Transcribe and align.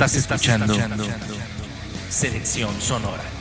Estás 0.00 0.14
escuchando 0.14 0.74
Selección 2.08 2.80
Sonora. 2.80 3.39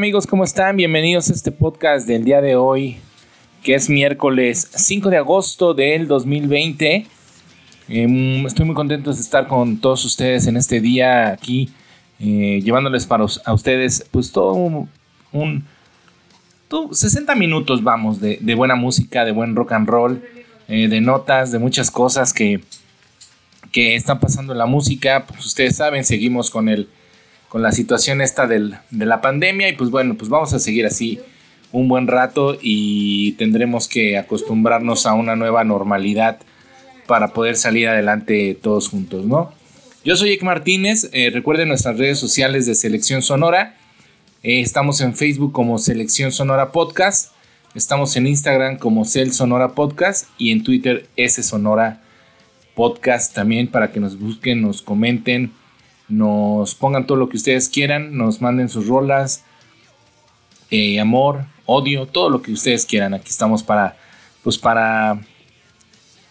Amigos? 0.00 0.26
¿Cómo 0.26 0.44
están? 0.44 0.78
Bienvenidos 0.78 1.28
a 1.28 1.34
este 1.34 1.52
podcast 1.52 2.06
del 2.06 2.24
día 2.24 2.40
de 2.40 2.56
hoy, 2.56 2.96
que 3.62 3.74
es 3.74 3.90
miércoles 3.90 4.66
5 4.74 5.10
de 5.10 5.18
agosto 5.18 5.74
del 5.74 6.08
2020. 6.08 7.04
Em, 7.86 8.46
estoy 8.46 8.64
muy 8.64 8.74
contento 8.74 9.12
de 9.12 9.20
estar 9.20 9.46
con 9.46 9.78
todos 9.78 10.02
ustedes 10.06 10.46
en 10.46 10.56
este 10.56 10.80
día 10.80 11.28
aquí, 11.28 11.68
eh, 12.18 12.62
llevándoles 12.64 13.04
para 13.04 13.26
a 13.44 13.52
ustedes 13.52 14.06
pues 14.10 14.32
todo 14.32 14.54
un, 14.54 14.88
un- 15.32 15.66
todo- 16.68 16.94
60 16.94 17.34
minutos, 17.34 17.82
vamos, 17.82 18.22
de, 18.22 18.38
de 18.40 18.54
buena 18.54 18.76
música, 18.76 19.26
de 19.26 19.32
buen 19.32 19.54
rock 19.54 19.72
and 19.72 19.86
roll, 19.86 20.22
eh, 20.68 20.88
de 20.88 21.00
notas, 21.02 21.52
de 21.52 21.58
muchas 21.58 21.90
cosas 21.90 22.32
que, 22.32 22.62
que 23.70 23.96
están 23.96 24.18
pasando 24.18 24.52
en 24.54 24.58
la 24.60 24.66
música. 24.66 25.26
Pues 25.26 25.44
ustedes 25.44 25.76
saben, 25.76 26.04
seguimos 26.04 26.48
con 26.50 26.70
el 26.70 26.88
con 27.50 27.60
la 27.62 27.72
situación 27.72 28.22
esta 28.22 28.46
del- 28.46 28.76
de 28.90 29.04
la 29.04 29.20
pandemia 29.20 29.68
y 29.68 29.72
pues 29.74 29.90
bueno, 29.90 30.14
pues 30.16 30.30
vamos 30.30 30.54
a 30.54 30.58
seguir 30.58 30.86
así 30.86 31.20
un 31.72 31.86
buen 31.88 32.06
rato 32.06 32.56
y 32.62 33.32
tendremos 33.32 33.86
que 33.88 34.16
acostumbrarnos 34.16 35.04
a 35.04 35.12
una 35.12 35.36
nueva 35.36 35.62
normalidad 35.64 36.38
para 37.06 37.28
poder 37.34 37.56
salir 37.56 37.88
adelante 37.88 38.56
todos 38.62 38.88
juntos, 38.88 39.26
¿no? 39.26 39.52
Yo 40.04 40.16
soy 40.16 40.30
Ek 40.30 40.42
Martínez, 40.44 41.10
eh, 41.12 41.28
recuerden 41.30 41.68
nuestras 41.68 41.98
redes 41.98 42.18
sociales 42.18 42.64
de 42.66 42.74
Selección 42.74 43.20
Sonora, 43.20 43.76
Eh, 44.42 44.62
estamos 44.62 45.02
en 45.02 45.14
Facebook 45.14 45.52
como 45.52 45.76
Selección 45.78 46.32
Sonora 46.32 46.72
Podcast, 46.72 47.32
estamos 47.74 48.16
en 48.16 48.26
Instagram 48.26 48.78
como 48.78 49.04
Cel 49.04 49.34
Sonora 49.34 49.74
Podcast 49.74 50.26
y 50.38 50.50
en 50.50 50.62
Twitter 50.64 51.08
S 51.16 51.42
Sonora 51.42 52.00
Podcast 52.74 53.34
también 53.34 53.66
para 53.68 53.92
que 53.92 54.00
nos 54.00 54.18
busquen, 54.18 54.62
nos 54.62 54.80
comenten, 54.80 55.52
nos 56.10 56.74
pongan 56.74 57.06
todo 57.06 57.16
lo 57.16 57.28
que 57.28 57.36
ustedes 57.36 57.68
quieran, 57.68 58.16
nos 58.16 58.42
manden 58.42 58.68
sus 58.68 58.86
rolas, 58.86 59.44
eh, 60.70 61.00
amor, 61.00 61.46
odio, 61.66 62.06
todo 62.06 62.28
lo 62.28 62.42
que 62.42 62.52
ustedes 62.52 62.84
quieran. 62.84 63.14
Aquí 63.14 63.30
estamos 63.30 63.62
para, 63.62 63.96
pues 64.42 64.58
para, 64.58 65.20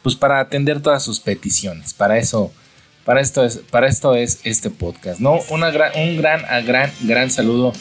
pues 0.04 0.16
para 0.16 0.40
atender 0.40 0.82
todas 0.82 1.02
sus 1.02 1.20
peticiones. 1.20 1.94
Para 1.94 2.18
eso, 2.18 2.52
para 3.06 3.22
esto 3.22 3.44
es, 3.44 3.58
para 3.58 3.88
esto 3.88 4.16
es 4.16 4.42
este 4.44 4.70
podcast, 4.70 5.20
¿no? 5.20 5.40
Una 5.50 5.72
gran, 5.72 5.92
un 5.96 6.18
gran, 6.18 6.44
gran, 6.66 6.92
gran 7.02 7.32
saludo 7.32 7.74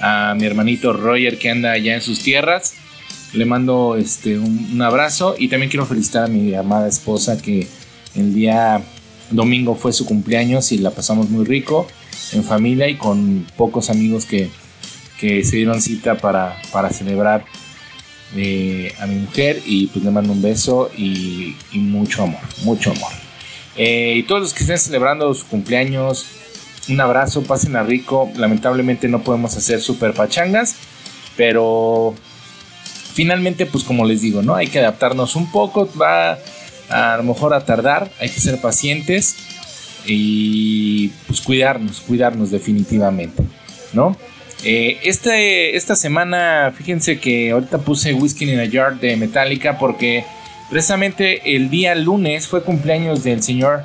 a 0.00 0.34
mi 0.36 0.44
hermanito 0.44 0.92
Roger 0.92 1.38
que 1.38 1.50
anda 1.50 1.72
allá 1.72 1.94
en 1.94 2.02
sus 2.02 2.20
tierras. 2.20 2.74
Le 3.32 3.44
mando 3.44 3.96
este 3.96 4.38
un 4.38 4.80
abrazo 4.82 5.34
y 5.38 5.48
también 5.48 5.70
quiero 5.70 5.86
felicitar 5.86 6.24
a 6.24 6.28
mi 6.28 6.54
amada 6.54 6.86
esposa 6.86 7.40
que 7.40 7.66
el 8.14 8.32
día 8.32 8.80
domingo 9.36 9.74
fue 9.74 9.92
su 9.92 10.06
cumpleaños 10.06 10.72
y 10.72 10.78
la 10.78 10.90
pasamos 10.90 11.30
muy 11.30 11.44
rico 11.44 11.86
en 12.32 12.44
familia 12.44 12.88
y 12.88 12.96
con 12.96 13.46
pocos 13.56 13.90
amigos 13.90 14.24
que, 14.24 14.50
que 15.18 15.44
se 15.44 15.56
dieron 15.56 15.80
cita 15.80 16.16
para, 16.16 16.60
para 16.72 16.90
celebrar 16.90 17.44
eh, 18.36 18.92
a 18.98 19.06
mi 19.06 19.16
mujer 19.16 19.62
y 19.64 19.86
pues 19.86 20.04
le 20.04 20.10
mando 20.10 20.32
un 20.32 20.42
beso 20.42 20.90
y, 20.96 21.54
mucho 21.72 22.24
amor, 22.24 22.40
mucho 22.64 22.90
amor. 22.90 23.12
Eh, 23.76 24.14
y 24.16 24.22
todos 24.24 24.40
los 24.40 24.54
que 24.54 24.64
estén 24.64 24.78
celebrando 24.78 25.32
su 25.34 25.46
cumpleaños, 25.46 26.26
un 26.88 27.00
abrazo, 27.00 27.42
pasen 27.42 27.76
a 27.76 27.82
rico. 27.82 28.30
Lamentablemente 28.36 29.08
no 29.08 29.22
podemos 29.22 29.56
hacer 29.56 29.80
super 29.80 30.14
pachangas, 30.14 30.74
pero 31.36 32.14
finalmente, 33.12 33.66
pues 33.66 33.84
como 33.84 34.04
les 34.04 34.20
digo, 34.20 34.42
¿no? 34.42 34.56
Hay 34.56 34.66
que 34.66 34.80
adaptarnos 34.80 35.36
un 35.36 35.50
poco, 35.52 35.88
va 36.00 36.38
a, 36.88 37.16
lo 37.16 37.22
mejor 37.22 37.54
a 37.54 37.64
tardar, 37.64 38.10
hay 38.20 38.28
que 38.28 38.40
ser 38.40 38.60
pacientes 38.60 39.36
y 40.06 41.08
pues 41.26 41.40
cuidarnos, 41.40 42.00
cuidarnos 42.00 42.50
definitivamente, 42.50 43.42
¿no? 43.92 44.16
Eh, 44.64 44.98
este, 45.02 45.76
esta 45.76 45.94
semana, 45.94 46.72
fíjense 46.76 47.18
que 47.18 47.50
ahorita 47.50 47.78
puse 47.78 48.14
Whiskey 48.14 48.50
in 48.50 48.60
a 48.60 48.70
Jar 48.70 48.98
de 48.98 49.16
Metallica 49.16 49.78
porque 49.78 50.24
precisamente 50.70 51.54
el 51.54 51.68
día 51.68 51.94
lunes 51.94 52.48
fue 52.48 52.62
cumpleaños 52.62 53.24
del 53.24 53.42
señor 53.42 53.84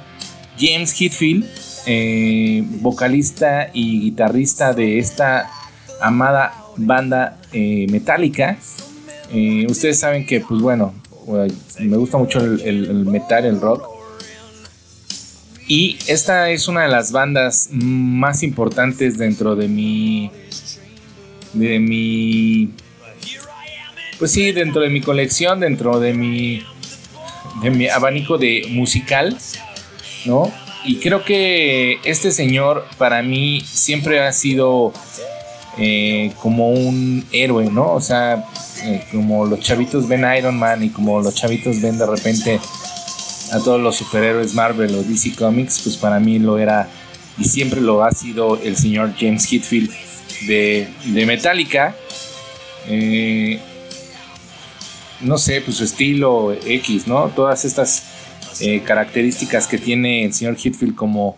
James 0.57 0.93
Hetfield, 0.99 1.45
eh, 1.85 2.63
vocalista 2.81 3.69
y 3.73 4.01
guitarrista 4.01 4.73
de 4.73 4.99
esta 4.99 5.49
amada 6.01 6.53
banda 6.75 7.37
eh, 7.53 7.87
Metallica. 7.89 8.57
Eh, 9.31 9.65
ustedes 9.69 9.99
saben 9.99 10.25
que, 10.25 10.41
pues 10.41 10.61
bueno, 10.61 10.93
me 11.79 11.97
gusta 11.97 12.17
mucho 12.17 12.39
el, 12.39 13.05
metal, 13.05 13.45
el 13.45 13.61
rock. 13.61 13.87
Y 15.67 15.97
esta 16.07 16.49
es 16.49 16.67
una 16.67 16.83
de 16.83 16.89
las 16.89 17.11
bandas 17.11 17.69
más 17.71 18.41
importantes 18.41 19.17
dentro 19.17 19.55
de 19.55 19.67
mi. 19.67 20.31
De 21.53 21.79
mi. 21.79 22.71
Pues 24.17 24.31
sí, 24.31 24.51
dentro 24.51 24.81
de 24.81 24.89
mi 24.89 25.01
colección, 25.01 25.59
dentro 25.59 25.99
de 25.99 26.13
mi. 26.13 26.63
De 27.61 27.69
mi 27.69 27.87
abanico 27.87 28.37
de 28.37 28.65
musical, 28.69 29.37
¿no? 30.25 30.51
Y 30.85 30.95
creo 30.97 31.23
que 31.23 31.99
este 32.03 32.31
señor 32.31 32.85
para 32.97 33.21
mí 33.21 33.61
siempre 33.61 34.21
ha 34.21 34.31
sido 34.31 34.93
eh, 35.77 36.31
como 36.41 36.69
un 36.69 37.25
héroe, 37.31 37.69
¿no? 37.69 37.93
O 37.93 38.01
sea, 38.01 38.45
eh, 38.83 39.03
como 39.11 39.45
los 39.45 39.59
chavitos 39.59 40.07
ven 40.07 40.25
Iron 40.37 40.57
Man 40.57 40.83
y 40.83 40.89
como 40.89 41.21
los 41.21 41.35
chavitos 41.35 41.81
ven 41.81 41.97
de 41.97 42.05
repente 42.05 42.59
a 43.51 43.59
todos 43.59 43.81
los 43.81 43.95
superhéroes 43.95 44.53
Marvel 44.53 44.93
o 44.95 45.03
DC 45.03 45.35
Comics, 45.35 45.81
pues 45.83 45.97
para 45.97 46.19
mí 46.19 46.39
lo 46.39 46.57
era 46.59 46.87
y 47.37 47.45
siempre 47.45 47.81
lo 47.81 48.03
ha 48.03 48.11
sido 48.11 48.59
el 48.61 48.75
señor 48.75 49.13
James 49.17 49.51
Hetfield 49.51 49.91
de, 50.47 50.87
de 51.05 51.25
Metallica. 51.25 51.95
Eh, 52.87 53.59
no 55.21 55.37
sé, 55.37 55.61
pues 55.61 55.77
su 55.77 55.83
estilo 55.83 56.53
X, 56.53 57.07
¿no? 57.07 57.27
Todas 57.29 57.65
estas 57.65 58.03
eh, 58.61 58.81
características 58.81 59.67
que 59.67 59.77
tiene 59.77 60.25
el 60.25 60.33
señor 60.33 60.57
Hetfield 60.61 60.95
como 60.95 61.37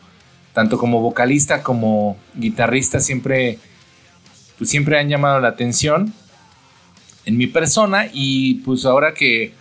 tanto 0.54 0.78
como 0.78 1.02
vocalista 1.02 1.64
como 1.64 2.18
guitarrista 2.36 3.00
siempre 3.00 3.58
pues 4.58 4.70
siempre 4.70 5.00
han 5.00 5.08
llamado 5.08 5.40
la 5.40 5.50
atención 5.50 6.14
en 7.26 7.38
mi 7.38 7.48
persona 7.48 8.08
y 8.14 8.56
pues 8.66 8.86
ahora 8.86 9.14
que 9.14 9.54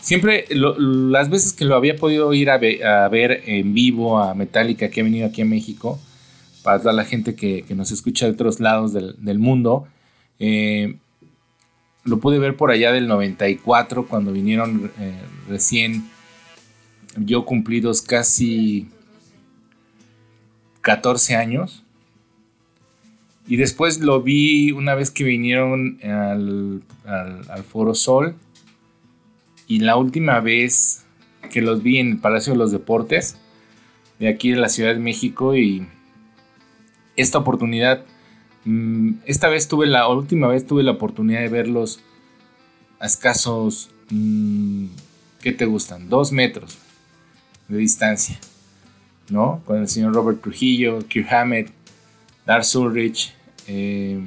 siempre 0.00 0.46
las 0.50 1.30
veces 1.30 1.52
que 1.52 1.64
lo 1.64 1.74
había 1.76 1.96
podido 1.96 2.32
ir 2.34 2.50
a, 2.50 2.58
ve- 2.58 2.84
a 2.84 3.08
ver 3.08 3.42
en 3.46 3.74
vivo 3.74 4.18
a 4.18 4.34
Metallica 4.34 4.90
que 4.90 5.00
ha 5.00 5.04
venido 5.04 5.26
aquí 5.26 5.42
a 5.42 5.46
México, 5.46 5.98
para 6.62 6.78
toda 6.80 6.92
la 6.92 7.04
gente 7.04 7.34
que, 7.34 7.64
nos 7.74 7.90
escucha 7.92 8.26
de 8.26 8.32
otros 8.32 8.60
lados 8.60 8.92
del, 8.92 9.14
del 9.18 9.38
mundo, 9.38 9.86
eh, 10.38 10.96
lo 12.04 12.20
pude 12.20 12.38
ver 12.38 12.56
por 12.56 12.70
allá 12.70 12.92
del 12.92 13.08
94 13.08 14.06
cuando 14.06 14.32
vinieron 14.32 14.90
eh, 14.98 15.14
recién 15.48 16.08
yo 17.16 17.44
cumplidos 17.44 18.02
casi 18.02 18.88
14 20.82 21.36
años. 21.36 21.82
Y 23.48 23.56
después 23.56 24.00
lo 24.00 24.20
vi 24.22 24.72
una 24.72 24.94
vez 24.94 25.10
que 25.10 25.24
vinieron 25.24 25.98
al, 26.04 26.82
al- 27.06 27.64
Foro 27.64 27.94
Sol. 27.94 28.34
Y 29.66 29.80
la 29.80 29.96
última 29.96 30.40
vez 30.40 31.04
que 31.50 31.62
los 31.62 31.82
vi 31.82 31.98
en 31.98 32.12
el 32.12 32.18
Palacio 32.18 32.52
de 32.52 32.58
los 32.58 32.72
Deportes, 32.72 33.38
de 34.18 34.28
aquí 34.28 34.52
en 34.52 34.60
la 34.60 34.68
Ciudad 34.68 34.92
de 34.92 35.00
México. 35.00 35.56
Y 35.56 35.86
esta 37.16 37.38
oportunidad, 37.38 38.04
mm, 38.64 39.12
esta 39.24 39.48
vez 39.48 39.66
tuve 39.66 39.86
la, 39.86 40.08
última 40.08 40.48
vez 40.48 40.66
tuve 40.66 40.82
la 40.82 40.92
oportunidad 40.92 41.40
de 41.40 41.48
verlos 41.48 42.00
a 43.00 43.06
escasos, 43.06 43.90
mm, 44.10 44.86
¿qué 45.40 45.52
te 45.52 45.64
gustan? 45.64 46.08
Dos 46.10 46.32
metros 46.32 46.76
de 47.68 47.78
distancia, 47.78 48.38
¿no? 49.30 49.62
Con 49.64 49.78
el 49.78 49.88
señor 49.88 50.14
Robert 50.14 50.42
Trujillo, 50.42 50.98
Kirk 51.08 51.32
Hammett, 51.32 51.70
Lars 52.46 52.74
Ulrich 52.74 53.34
eh, 53.68 54.20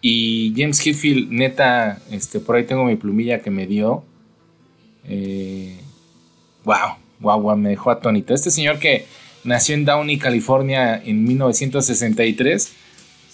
y 0.00 0.52
James 0.56 0.84
Hetfield, 0.84 1.30
neta, 1.30 2.00
este, 2.10 2.40
por 2.40 2.56
ahí 2.56 2.64
tengo 2.64 2.84
mi 2.84 2.96
plumilla 2.96 3.40
que 3.40 3.50
me 3.50 3.66
dio. 3.66 4.04
Wow, 6.64 6.96
wow, 7.20 7.40
wow, 7.40 7.56
me 7.56 7.70
dejó 7.70 7.90
atónito. 7.90 8.34
Este 8.34 8.50
señor 8.50 8.78
que 8.78 9.06
nació 9.44 9.74
en 9.74 9.84
Downey, 9.84 10.18
California 10.18 11.00
en 11.04 11.24
1963. 11.24 12.72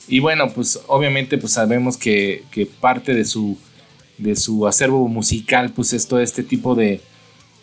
Y 0.08 0.20
bueno, 0.20 0.48
pues 0.50 0.80
obviamente 0.86 1.36
pues 1.38 1.52
sabemos 1.52 1.96
que, 1.96 2.44
que 2.50 2.66
parte 2.66 3.14
de 3.14 3.24
su, 3.24 3.58
de 4.18 4.36
su 4.36 4.66
acervo 4.66 5.06
musical 5.08 5.70
pues 5.74 5.92
es 5.92 6.06
todo 6.08 6.20
este 6.20 6.42
tipo 6.42 6.74
de, 6.74 7.00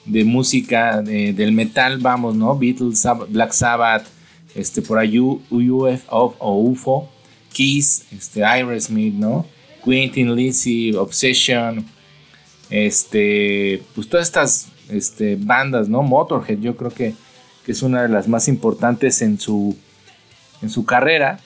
de 0.05 0.23
música 0.23 1.01
de- 1.01 1.33
del 1.33 1.51
metal, 1.51 1.97
vamos, 1.99 2.35
¿no? 2.35 2.57
Beatles, 2.57 3.03
Black 3.29 3.51
Sabbath, 3.51 4.05
este, 4.55 4.81
por 4.81 4.97
ahí 4.97 5.19
UFO, 5.19 7.09
Kiss, 7.51 8.05
este, 8.11 8.43
Aerosmith, 8.43 9.13
¿no? 9.13 9.45
Quentin, 9.83 10.35
Lizzy, 10.35 10.93
Obsession, 10.95 11.85
este, 12.69 13.83
pues 13.93 14.09
todas 14.09 14.27
estas 14.27 14.67
este, 14.89 15.35
bandas, 15.35 15.89
¿no? 15.89 16.01
Motorhead, 16.01 16.59
yo 16.59 16.75
creo 16.75 16.89
que, 16.89 17.13
que 17.65 17.71
es 17.71 17.81
una 17.83 18.01
de 18.01 18.09
las 18.09 18.27
más 18.27 18.47
importantes 18.47 19.21
en 19.21 19.39
su, 19.39 19.77
en 20.61 20.69
su 20.69 20.85
carrera. 20.85 21.39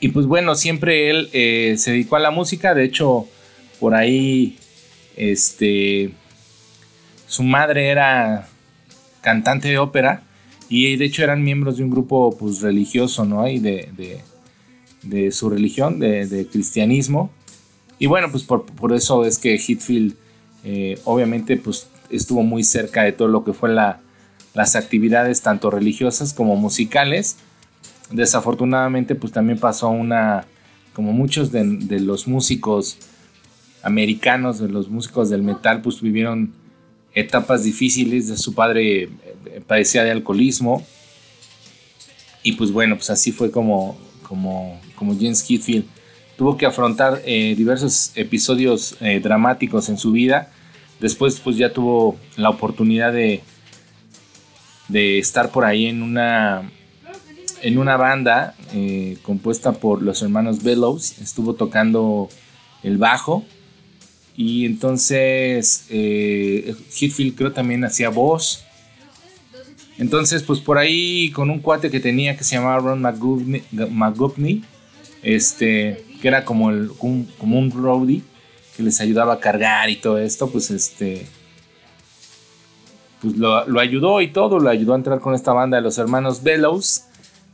Y 0.00 0.08
pues 0.08 0.26
bueno, 0.26 0.54
siempre 0.54 1.10
él 1.10 1.28
eh, 1.32 1.74
se 1.76 1.90
dedicó 1.90 2.16
a 2.16 2.20
la 2.20 2.30
música, 2.30 2.74
de 2.74 2.84
hecho, 2.84 3.26
por 3.80 3.94
ahí, 3.94 4.56
este, 5.16 6.12
su 7.26 7.42
madre 7.42 7.88
era 7.88 8.48
cantante 9.20 9.68
de 9.68 9.78
ópera 9.78 10.22
y 10.68 10.96
de 10.96 11.04
hecho 11.04 11.22
eran 11.22 11.42
miembros 11.42 11.78
de 11.78 11.84
un 11.84 11.90
grupo 11.90 12.36
pues 12.38 12.60
religioso, 12.60 13.24
¿no? 13.24 13.48
Y 13.48 13.58
de, 13.58 13.88
de, 13.96 14.20
de 15.02 15.32
su 15.32 15.48
religión, 15.48 15.98
de, 15.98 16.26
de 16.26 16.46
cristianismo. 16.46 17.30
Y 17.98 18.06
bueno, 18.06 18.30
pues 18.30 18.44
por, 18.44 18.64
por 18.64 18.92
eso 18.92 19.24
es 19.24 19.38
que 19.38 19.58
Hitfield 19.58 20.14
eh, 20.64 20.98
obviamente 21.04 21.56
pues 21.56 21.88
estuvo 22.10 22.42
muy 22.42 22.62
cerca 22.64 23.02
de 23.02 23.12
todo 23.12 23.28
lo 23.28 23.44
que 23.44 23.52
fue 23.52 23.70
la, 23.70 24.00
las 24.54 24.76
actividades 24.76 25.42
tanto 25.42 25.70
religiosas 25.70 26.32
como 26.34 26.56
musicales. 26.56 27.36
Desafortunadamente 28.10 29.14
pues 29.14 29.32
también 29.32 29.58
pasó 29.58 29.88
una, 29.88 30.46
como 30.94 31.12
muchos 31.12 31.50
de, 31.50 31.64
de 31.64 32.00
los 32.00 32.28
músicos 32.28 32.98
americanos, 33.82 34.58
de 34.58 34.68
los 34.68 34.88
músicos 34.88 35.30
del 35.30 35.42
metal, 35.42 35.82
pues 35.82 36.00
vivieron 36.00 36.52
etapas 37.14 37.64
difíciles. 37.64 38.26
Su 38.40 38.54
padre 38.54 39.08
padecía 39.66 40.04
de 40.04 40.10
alcoholismo. 40.10 40.86
Y 42.42 42.52
pues 42.52 42.72
bueno, 42.72 42.96
pues 42.96 43.10
así 43.10 43.32
fue 43.32 43.50
como, 43.50 43.98
como, 44.22 44.80
como 44.96 45.14
James 45.14 45.44
Hetfield 45.48 45.84
tuvo 46.38 46.56
que 46.56 46.66
afrontar 46.66 47.20
eh, 47.26 47.54
diversos 47.56 48.12
episodios 48.14 48.96
eh, 49.00 49.18
dramáticos 49.18 49.88
en 49.88 49.98
su 49.98 50.12
vida. 50.12 50.52
Después 51.00 51.40
pues 51.40 51.56
ya 51.56 51.72
tuvo 51.72 52.16
la 52.36 52.48
oportunidad 52.48 53.12
de, 53.12 53.42
de 54.86 55.18
estar 55.18 55.50
por 55.50 55.64
ahí 55.64 55.86
en 55.86 56.00
una, 56.00 56.70
en 57.60 57.76
una 57.76 57.96
banda 57.96 58.54
eh, 58.72 59.18
compuesta 59.22 59.72
por 59.72 60.00
los 60.00 60.22
hermanos 60.22 60.62
Bellows. 60.62 61.18
Estuvo 61.18 61.54
tocando 61.54 62.28
el 62.84 62.98
bajo. 62.98 63.44
Y 64.36 64.64
entonces 64.64 65.86
Hetfield 65.90 67.34
creo 67.34 67.52
también 67.52 67.84
hacía 67.84 68.10
voz. 68.10 68.64
Entonces, 69.98 70.42
pues 70.44 70.60
por 70.60 70.78
ahí 70.78 71.30
con 71.32 71.50
un 71.50 71.58
cuate 71.58 71.90
que 71.90 72.00
tenía 72.00 72.36
que 72.36 72.44
se 72.44 72.56
llamaba 72.56 72.78
Ron 72.78 73.02
McGovney, 73.02 74.64
este, 75.22 76.04
que 76.22 76.28
era 76.28 76.44
como, 76.44 76.70
el, 76.70 76.90
un, 77.00 77.28
como 77.38 77.58
un 77.58 77.70
roadie 77.70 78.22
que 78.76 78.82
les 78.84 79.00
ayudaba 79.00 79.34
a 79.34 79.40
cargar 79.40 79.90
y 79.90 79.96
todo 79.96 80.18
esto, 80.18 80.48
pues 80.50 80.70
este, 80.70 81.26
pues 83.20 83.36
lo, 83.36 83.80
ayudó 83.80 84.20
y 84.20 84.28
todo, 84.28 84.60
lo 84.60 84.70
ayudó 84.70 84.92
a 84.92 84.96
entrar 84.96 85.18
con 85.18 85.34
esta 85.34 85.52
banda 85.52 85.78
de 85.78 85.82
los 85.82 85.98
hermanos 85.98 86.44
Bellows 86.44 87.04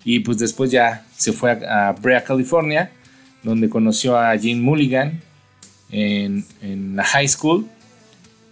y 0.04 0.20
pues 0.20 0.36
después 0.36 0.70
ya 0.70 1.06
se 1.16 1.32
fue 1.32 1.52
a, 1.52 1.92
Brea, 1.92 2.22
California, 2.24 2.92
donde 3.42 3.70
conoció 3.70 4.18
a 4.18 4.36
Gene 4.36 4.60
Mulligan 4.60 5.22
en, 5.90 6.44
en 6.60 6.96
la 6.96 7.04
high 7.04 7.28
school 7.28 7.66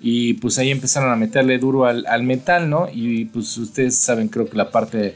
y 0.02 0.34
pues 0.34 0.58
ahí 0.58 0.71
empezaron 0.73 1.12
a 1.12 1.16
meterle 1.16 1.59
duro 1.59 1.87
al, 1.87 2.04
al 2.06 2.25
metal, 2.25 2.68
¿no? 2.68 2.88
Y 2.92 3.26
pues 3.26 3.56
ustedes 3.56 3.97
saben, 3.97 4.26
creo 4.26 4.50
que 4.50 4.56
la 4.56 4.73
parte 4.73 5.14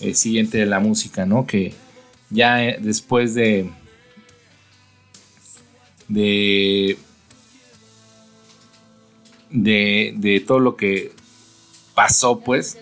eh, 0.00 0.14
siguiente 0.14 0.56
de 0.56 0.66
la 0.66 0.80
música, 0.80 1.26
¿no? 1.26 1.46
Que 1.46 1.74
ya 2.30 2.64
eh, 2.64 2.78
después 2.80 3.34
de. 3.34 3.68
de. 6.08 6.96
de, 9.50 10.14
de 10.16 10.40
todo 10.40 10.58
lo 10.58 10.76
que 10.76 11.12
pasó, 11.94 12.40
pues. 12.40 12.78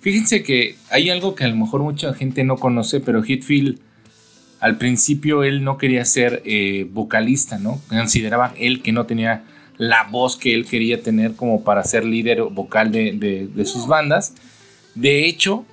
Fíjense 0.00 0.42
que 0.42 0.76
hay 0.90 1.08
algo 1.08 1.34
que 1.34 1.44
a 1.44 1.48
lo 1.48 1.56
mejor 1.56 1.82
mucha 1.82 2.12
gente 2.12 2.44
no 2.44 2.56
conoce, 2.56 3.00
pero 3.00 3.24
Hitfield 3.24 3.80
al 4.60 4.76
principio 4.76 5.42
él 5.44 5.64
no 5.64 5.78
quería 5.78 6.04
ser 6.04 6.42
eh, 6.44 6.86
vocalista, 6.90 7.58
¿no? 7.58 7.80
Consideraba 7.88 8.52
él 8.58 8.82
que 8.82 8.92
no 8.92 9.06
tenía 9.06 9.44
la 9.80 10.04
voz 10.04 10.36
que 10.36 10.52
él 10.52 10.66
quería 10.66 11.02
tener 11.02 11.34
como 11.36 11.64
para 11.64 11.82
ser 11.84 12.04
líder 12.04 12.42
vocal 12.42 12.92
de, 12.92 13.48
de, 13.50 13.64
sus 13.64 13.86
bandas. 13.86 14.34
De 14.94 15.24
hecho, 15.24 15.64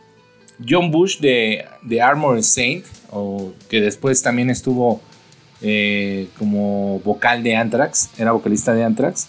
John 0.66 0.92
Bush 0.92 1.20
de, 1.20 1.66
de 1.82 2.02
Armored 2.02 2.42
Saint, 2.42 2.86
o 3.12 3.52
que 3.70 3.82
después 3.82 4.22
también 4.22 4.50
estuvo 4.50 5.02
eh, 5.62 6.30
como 6.40 7.02
vocal 7.02 7.44
de 7.44 7.58
Anthrax, 7.58 8.12
era 8.18 8.32
vocalista 8.32 8.74
de 8.74 8.86
Anthrax, 8.86 9.28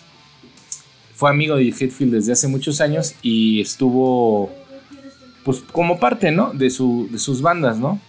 fue 1.12 1.28
amigo 1.28 1.56
de 1.56 1.70
Hetfield 1.70 2.12
desde 2.12 2.30
hace 2.30 2.46
muchos 2.46 2.80
años 2.80 3.16
y 3.20 3.60
estuvo 3.60 4.48
pues 5.42 5.58
como 5.72 5.98
parte, 5.98 6.30
¿no? 6.30 6.52
De, 6.52 6.70
su, 6.70 7.08
de 7.10 7.18
sus 7.18 7.42
bandas, 7.42 7.78
¿no? 7.78 8.00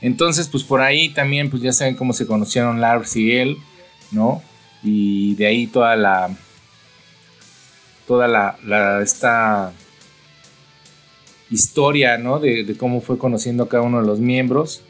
Entonces, 0.00 0.48
pues 0.48 0.64
por 0.64 0.80
ahí 0.80 1.10
también, 1.10 1.50
pues 1.50 1.62
ya 1.62 1.72
saben 1.72 1.94
cómo 1.94 2.12
se 2.14 2.26
conocieron 2.26 2.80
Lars 2.80 3.14
y 3.14 3.30
él, 3.36 3.56
¿no? 4.12 4.42
Y 4.82 5.34
de 5.34 5.46
ahí 5.46 5.66
toda 5.66 5.96
la. 5.96 6.30
Toda 8.06 8.28
la. 8.28 9.00
esta 9.02 9.72
historia, 11.50 12.18
¿no? 12.18 12.38
De, 12.38 12.76
cómo 12.78 13.00
fue 13.00 13.18
conociendo 13.18 13.64
a 13.64 13.68
cada 13.68 13.82
uno 13.82 14.00
de 14.00 14.06
los 14.06 14.20
miembros. 14.20 14.82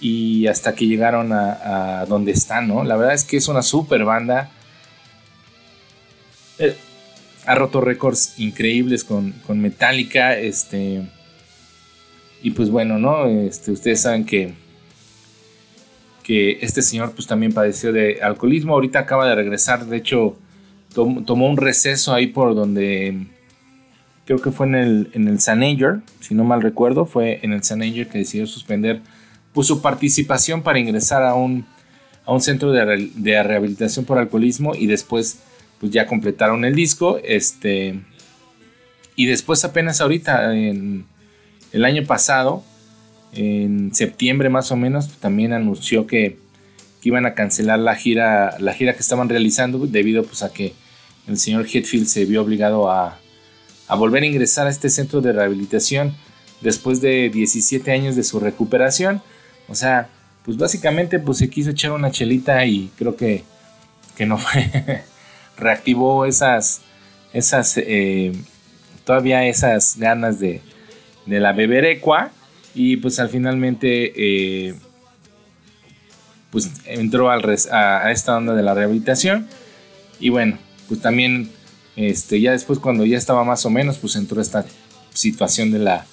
Y 0.00 0.46
hasta 0.46 0.74
que 0.74 0.86
llegaron 0.86 1.32
a, 1.32 2.00
a 2.00 2.06
donde 2.06 2.32
están, 2.32 2.68
¿no? 2.68 2.84
La 2.84 2.96
verdad 2.96 3.14
es 3.14 3.24
que 3.24 3.36
es 3.36 3.48
una 3.48 3.62
super 3.62 4.04
banda. 4.04 4.50
Eh, 6.58 6.76
ha 7.46 7.54
roto 7.54 7.80
récords 7.80 8.38
increíbles 8.38 9.04
con, 9.04 9.32
con 9.46 9.58
Metallica. 9.60 10.38
Este. 10.38 11.02
Y 12.42 12.52
pues 12.52 12.70
bueno, 12.70 12.98
¿no? 12.98 13.26
Este, 13.26 13.72
ustedes 13.72 14.02
saben 14.02 14.24
que, 14.24 14.54
que 16.28 16.58
este 16.60 16.82
señor 16.82 17.12
pues 17.12 17.26
también 17.26 17.54
padeció 17.54 17.90
de 17.90 18.20
alcoholismo. 18.20 18.74
Ahorita 18.74 18.98
acaba 18.98 19.26
de 19.26 19.34
regresar, 19.34 19.86
de 19.86 19.96
hecho 19.96 20.36
tom, 20.94 21.24
tomó 21.24 21.48
un 21.48 21.56
receso 21.56 22.12
ahí 22.12 22.26
por 22.26 22.54
donde 22.54 23.26
creo 24.26 24.38
que 24.38 24.50
fue 24.50 24.66
en 24.66 24.74
el, 24.74 25.10
en 25.14 25.26
el 25.26 25.40
San 25.40 25.62
Anger, 25.62 26.00
si 26.20 26.34
no 26.34 26.44
mal 26.44 26.60
recuerdo, 26.60 27.06
fue 27.06 27.40
en 27.42 27.54
el 27.54 27.62
San 27.64 27.80
Anger 27.80 28.08
que 28.08 28.18
decidió 28.18 28.46
suspender 28.46 29.00
pues, 29.54 29.66
su 29.66 29.80
participación 29.80 30.62
para 30.62 30.78
ingresar 30.78 31.22
a 31.22 31.34
un, 31.34 31.64
a 32.26 32.32
un 32.34 32.42
centro 32.42 32.72
de, 32.72 33.10
de 33.14 33.42
rehabilitación 33.42 34.04
por 34.04 34.18
alcoholismo 34.18 34.74
y 34.74 34.86
después 34.86 35.38
pues 35.80 35.90
ya 35.92 36.06
completaron 36.06 36.66
el 36.66 36.74
disco. 36.74 37.18
Este, 37.24 38.00
y 39.16 39.24
después 39.24 39.64
apenas 39.64 40.02
ahorita, 40.02 40.54
en 40.54 41.06
el 41.72 41.84
año 41.86 42.04
pasado, 42.04 42.64
en 43.32 43.94
septiembre 43.94 44.48
más 44.48 44.70
o 44.72 44.76
menos, 44.76 45.08
también 45.18 45.52
anunció 45.52 46.06
que, 46.06 46.38
iban 47.02 47.24
a 47.24 47.34
cancelar 47.34 47.78
la 47.78 47.94
gira, 47.94 48.58
la 48.58 48.74
gira 48.74 48.92
que 48.92 49.00
estaban 49.00 49.30
realizando 49.30 49.78
debido 49.86 50.24
pues, 50.24 50.42
a 50.42 50.52
que 50.52 50.74
el 51.26 51.38
señor 51.38 51.66
Hetfield 51.66 52.06
se 52.06 52.26
vio 52.26 52.42
obligado 52.42 52.90
a, 52.90 53.18
a 53.86 53.94
volver 53.96 54.24
a 54.24 54.26
ingresar 54.26 54.66
a 54.66 54.70
este 54.70 54.90
centro 54.90 55.22
de 55.22 55.32
rehabilitación 55.32 56.14
después 56.60 57.00
de 57.00 57.30
17 57.30 57.90
años 57.92 58.14
de 58.14 58.24
su 58.24 58.40
recuperación. 58.40 59.22
O 59.68 59.74
sea, 59.74 60.08
pues 60.44 60.58
básicamente 60.58 61.18
pues 61.18 61.38
se 61.38 61.48
quiso 61.48 61.70
echar 61.70 61.92
una 61.92 62.10
chelita 62.10 62.64
y 62.66 62.90
creo 62.98 63.16
que, 63.16 63.42
que 64.16 64.26
no 64.26 64.36
fue. 64.36 64.70
reactivó 65.56 66.24
esas, 66.24 66.82
esas, 67.32 67.76
eh, 67.78 68.32
todavía 69.04 69.46
esas 69.46 69.96
ganas 69.98 70.38
de, 70.38 70.60
de 71.26 71.40
la 71.40 71.52
beberecua 71.52 72.32
y 72.78 72.96
pues 72.96 73.18
al 73.18 73.28
finalmente 73.28 74.12
eh, 74.14 74.72
pues 76.52 76.70
entró 76.86 77.28
al 77.28 77.42
a 77.72 78.12
esta 78.12 78.36
onda 78.36 78.54
de 78.54 78.62
la 78.62 78.72
rehabilitación. 78.72 79.48
Y 80.20 80.28
bueno 80.28 80.58
pues 80.86 81.00
también 81.00 81.50
este 81.96 82.40
ya 82.40 82.52
después 82.52 82.78
cuando 82.78 83.04
ya 83.04 83.18
estaba 83.18 83.42
más 83.42 83.66
o 83.66 83.70
menos 83.70 83.98
pues 83.98 84.14
entró 84.14 84.40
esta 84.40 84.64
situación 85.12 85.72
de 85.72 85.80
la 85.80 86.06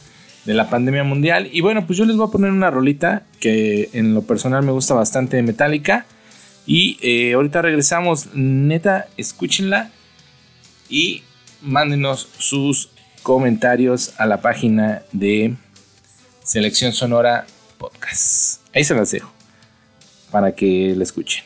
de 0.45 0.55
la 0.55 0.67
pandemia 0.67 1.03
mundial. 1.03 1.49
Y 1.53 1.61
bueno 1.61 1.85
pues 1.85 1.99
yo 1.99 2.05
les 2.05 2.15
voy 2.15 2.27
a 2.27 2.31
poner 2.31 2.49
una 2.49 2.71
rolita 2.71 3.21
que 3.39 3.91
en 3.93 4.15
lo 4.15 4.23
personal 4.23 4.63
me 4.63 4.71
gusta 4.71 4.95
bastante 4.95 5.37
de 5.37 5.43
Metallica. 5.43 6.07
Y 6.65 6.97
eh, 7.03 7.33
ahorita 7.35 7.61
regresamos. 7.61 8.29
Neta 8.33 9.07
escúchenla 9.17 9.91
y 10.89 11.21
mándenos 11.61 12.27
sus 12.39 12.89
comentarios 13.21 14.13
a 14.17 14.25
la 14.25 14.41
página 14.41 15.03
de 15.11 15.53
Selección 16.45 16.93
Sonora 16.93 17.47
Podcast. 17.79 18.61
Ahí 18.71 18.83
se 18.83 18.93
las 18.93 19.09
dejo 19.09 19.31
para 20.29 20.51
que 20.51 20.93
la 20.95 21.01
escuchen. 21.01 21.43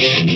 In 0.00 0.30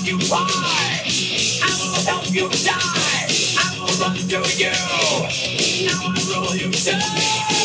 make 0.00 0.10
you 0.10 0.18
cry. 0.28 0.46
I 1.62 1.76
will 1.80 2.00
help 2.06 2.34
you 2.34 2.48
die. 2.64 3.28
I 3.58 3.78
will 3.78 3.86
run 4.00 4.16
through 4.16 4.44
you. 4.56 4.70
I 5.88 5.94
will 6.02 6.42
roll 6.42 6.56
you 6.56 6.70
down. 6.70 7.57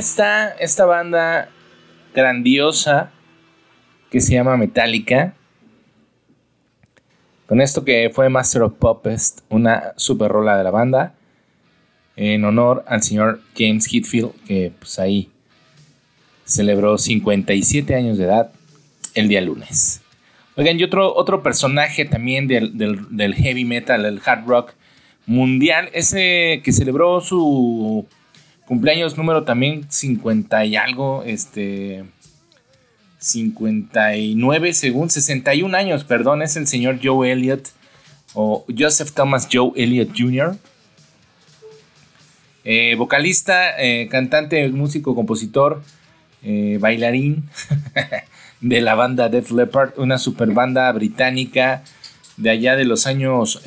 Está 0.00 0.50
esta 0.58 0.84
banda 0.86 1.48
grandiosa 2.14 3.10
que 4.10 4.20
se 4.20 4.32
llama 4.34 4.56
Metallica. 4.56 5.34
Con 7.46 7.60
esto 7.60 7.84
que 7.84 8.10
fue 8.12 8.28
Master 8.28 8.62
of 8.62 8.74
Puppets, 8.74 9.42
una 9.48 9.92
super 9.96 10.30
rola 10.30 10.56
de 10.58 10.64
la 10.64 10.70
banda. 10.70 11.14
En 12.16 12.44
honor 12.44 12.84
al 12.86 13.02
señor 13.02 13.40
James 13.56 13.86
Hetfield, 13.92 14.32
que 14.46 14.72
pues 14.78 14.98
ahí 14.98 15.30
celebró 16.44 16.98
57 16.98 17.94
años 17.94 18.18
de 18.18 18.24
edad 18.24 18.52
el 19.14 19.28
día 19.28 19.40
lunes. 19.40 20.02
Oigan, 20.56 20.78
y 20.78 20.82
otro, 20.84 21.14
otro 21.14 21.42
personaje 21.42 22.04
también 22.04 22.46
del, 22.46 22.76
del- 22.76 23.06
del 23.16 23.34
heavy 23.34 23.64
metal, 23.64 24.04
el 24.04 24.20
hard 24.24 24.46
rock 24.46 24.72
mundial, 25.26 25.88
ese 25.92 26.60
que 26.64 26.72
celebró 26.72 27.20
su 27.20 28.06
cumpleaños 28.70 29.16
número 29.16 29.42
también 29.42 29.90
50 29.90 30.64
y 30.64 30.76
algo, 30.76 31.24
este 31.26 32.04
59 33.18 34.74
según 34.74 35.10
61 35.10 35.76
años, 35.76 36.04
perdón, 36.04 36.40
es 36.40 36.54
el 36.54 36.68
señor 36.68 37.00
Joe 37.02 37.32
Elliott 37.32 37.66
o 38.32 38.64
Joseph 38.78 39.10
Thomas 39.10 39.48
Joe 39.52 39.72
Elliott 39.74 40.10
Jr. 40.16 40.56
Eh, 42.62 42.94
vocalista, 42.96 43.76
eh, 43.76 44.06
cantante, 44.08 44.68
músico, 44.68 45.16
compositor, 45.16 45.82
eh, 46.44 46.78
bailarín 46.80 47.48
de 48.60 48.80
la 48.82 48.94
banda 48.94 49.28
Def 49.28 49.50
Leppard, 49.50 49.98
una 49.98 50.16
super 50.16 50.52
banda 50.52 50.92
británica 50.92 51.82
de 52.36 52.50
allá 52.50 52.76
de 52.76 52.84
los 52.84 53.08
años, 53.08 53.64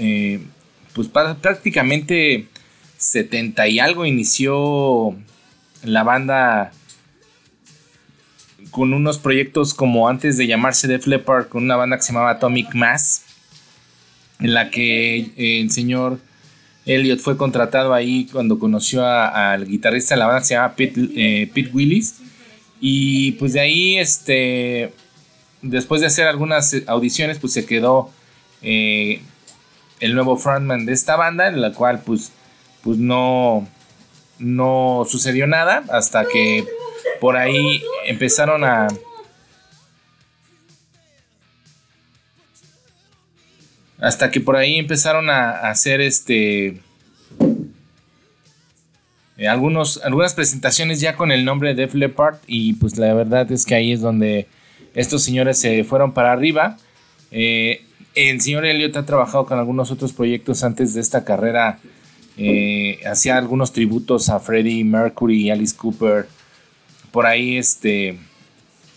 pues 0.94 1.10
prácticamente 1.10 2.48
70 3.04 3.68
y 3.68 3.80
algo 3.80 4.06
inició 4.06 5.16
la 5.84 6.04
banda 6.04 6.72
con 8.72 8.94
unos 8.94 9.20
proyectos 9.20 9.74
como 9.74 10.08
antes 10.08 10.38
de 10.38 10.48
llamarse 10.48 10.88
Def 10.88 11.06
Leppard, 11.06 11.48
con 11.48 11.64
una 11.64 11.76
banda 11.76 11.98
que 11.98 12.04
se 12.04 12.14
llamaba 12.14 12.32
Atomic 12.32 12.74
Mass, 12.74 13.24
en 14.40 14.54
la 14.54 14.72
que 14.72 15.32
el 15.38 15.70
señor 15.70 16.20
Elliot 16.86 17.20
fue 17.20 17.38
contratado 17.38 17.94
ahí 17.94 18.28
cuando 18.32 18.60
conoció 18.60 19.06
al 19.06 19.68
guitarrista 19.68 20.16
de 20.16 20.20
la 20.20 20.26
banda 20.26 20.42
que 20.42 20.48
se 20.48 20.54
llama 20.56 20.76
Pete, 20.76 21.02
eh, 21.16 21.52
Pete 21.54 21.70
Willis. 21.74 22.16
Y 22.82 23.34
pues 23.34 23.54
de 23.54 23.60
ahí, 23.60 23.98
este, 23.98 24.92
después 25.62 26.02
de 26.02 26.08
hacer 26.08 26.28
algunas 26.28 26.76
audiciones, 26.88 27.40
pues 27.40 27.54
se 27.54 27.66
quedó 27.66 28.12
eh, 28.62 29.22
el 30.00 30.16
nuevo 30.16 30.36
frontman 30.36 30.86
de 30.86 30.94
esta 30.94 31.16
banda, 31.16 31.48
en 31.48 31.62
la 31.62 31.72
cual 31.74 32.02
pues, 32.06 32.32
pues 32.84 32.98
no, 32.98 33.68
no 34.40 35.06
sucedió 35.08 35.48
nada 35.48 35.84
hasta 35.90 36.26
que 36.26 36.66
por 37.20 37.38
ahí 37.38 37.82
empezaron 38.06 38.64
a... 38.64 38.88
Hasta 44.00 44.30
que 44.32 44.42
por 44.42 44.58
ahí 44.58 44.76
empezaron 44.76 45.30
a, 45.30 45.52
hacer 45.70 46.02
este... 46.02 46.82
eh, 49.38 49.48
algunos, 49.48 50.02
algunas 50.04 50.34
presentaciones 50.34 51.00
ya 51.00 51.16
con 51.16 51.32
el 51.32 51.46
nombre 51.46 51.70
de 51.70 51.76
Def 51.76 51.94
Leppard 51.94 52.36
y 52.46 52.74
pues 52.74 52.98
la 52.98 53.14
verdad 53.14 53.50
es 53.50 53.66
que 53.66 53.76
ahí 53.76 53.94
es 53.94 54.02
donde 54.02 54.48
estos 54.94 55.24
señores 55.24 55.58
se 55.58 55.86
fueron 55.86 56.14
para 56.14 56.34
arriba. 56.34 56.78
Eh, 57.32 57.86
el 58.14 58.42
señor 58.42 58.66
Elliot 58.66 58.98
ha 58.98 59.06
trabajado 59.06 59.46
con 59.46 59.58
algunos 59.58 59.90
otros 59.90 60.12
proyectos 60.12 60.66
antes 60.66 60.94
de 60.94 61.00
esta 61.00 61.24
carrera. 61.24 61.80
Eh, 62.38 63.00
hacía 63.06 63.38
algunos 63.38 63.74
tributos 63.74 64.30
a 64.30 64.40
Freddie 64.40 64.84
Mercury, 64.84 65.52
Alice 65.52 65.76
Cooper, 65.76 66.28
por 67.12 67.26
ahí 67.26 67.58
este, 67.58 68.18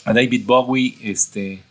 a 0.05 0.13
David 0.13 0.45
Bowie, 0.47 0.97
este, 1.03 1.63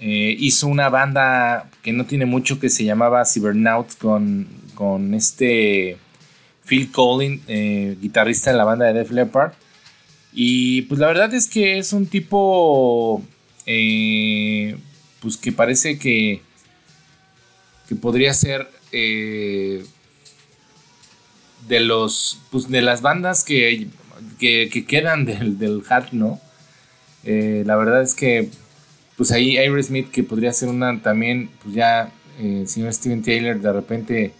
eh, 0.00 0.36
hizo 0.38 0.68
una 0.68 0.88
banda 0.88 1.68
que 1.82 1.92
no 1.92 2.06
tiene 2.06 2.24
mucho 2.24 2.58
que 2.58 2.70
se 2.70 2.84
llamaba 2.84 3.24
Cybernauts 3.24 3.96
con, 3.96 4.48
con 4.74 5.12
este 5.12 5.98
Phil 6.64 6.90
Collins, 6.90 7.42
eh, 7.48 7.96
guitarrista 8.00 8.52
de 8.52 8.56
la 8.56 8.64
banda 8.64 8.86
de 8.86 8.94
Def 8.94 9.10
Leppard. 9.10 9.52
Y 10.32 10.82
pues 10.82 11.00
la 11.00 11.08
verdad 11.08 11.34
es 11.34 11.48
que 11.48 11.78
es 11.78 11.92
un 11.92 12.06
tipo 12.06 13.22
pues 15.20 15.36
que 15.36 15.52
parece 15.52 15.98
que, 15.98 16.42
que 17.88 17.94
podría 17.94 18.34
ser 18.34 18.68
eh, 18.92 19.84
de 21.68 21.80
los 21.80 22.38
pues 22.50 22.68
de 22.68 22.82
las 22.82 23.02
bandas 23.02 23.44
que, 23.44 23.88
que, 24.38 24.68
que 24.72 24.84
quedan 24.84 25.24
del, 25.24 25.58
del 25.58 25.82
hard, 25.88 26.12
¿no? 26.12 26.40
Eh, 27.24 27.62
la 27.66 27.76
verdad 27.76 28.02
es 28.02 28.14
que 28.14 28.48
pues 29.16 29.30
ahí 29.32 29.58
Aerosmith 29.58 30.10
que 30.10 30.22
podría 30.22 30.52
ser 30.52 30.68
una 30.70 31.02
también 31.02 31.50
pues 31.62 31.74
ya 31.74 32.10
eh, 32.38 32.60
el 32.62 32.68
señor 32.68 32.92
Steven 32.94 33.22
Taylor 33.22 33.60
de 33.60 33.72
repente 33.72 34.32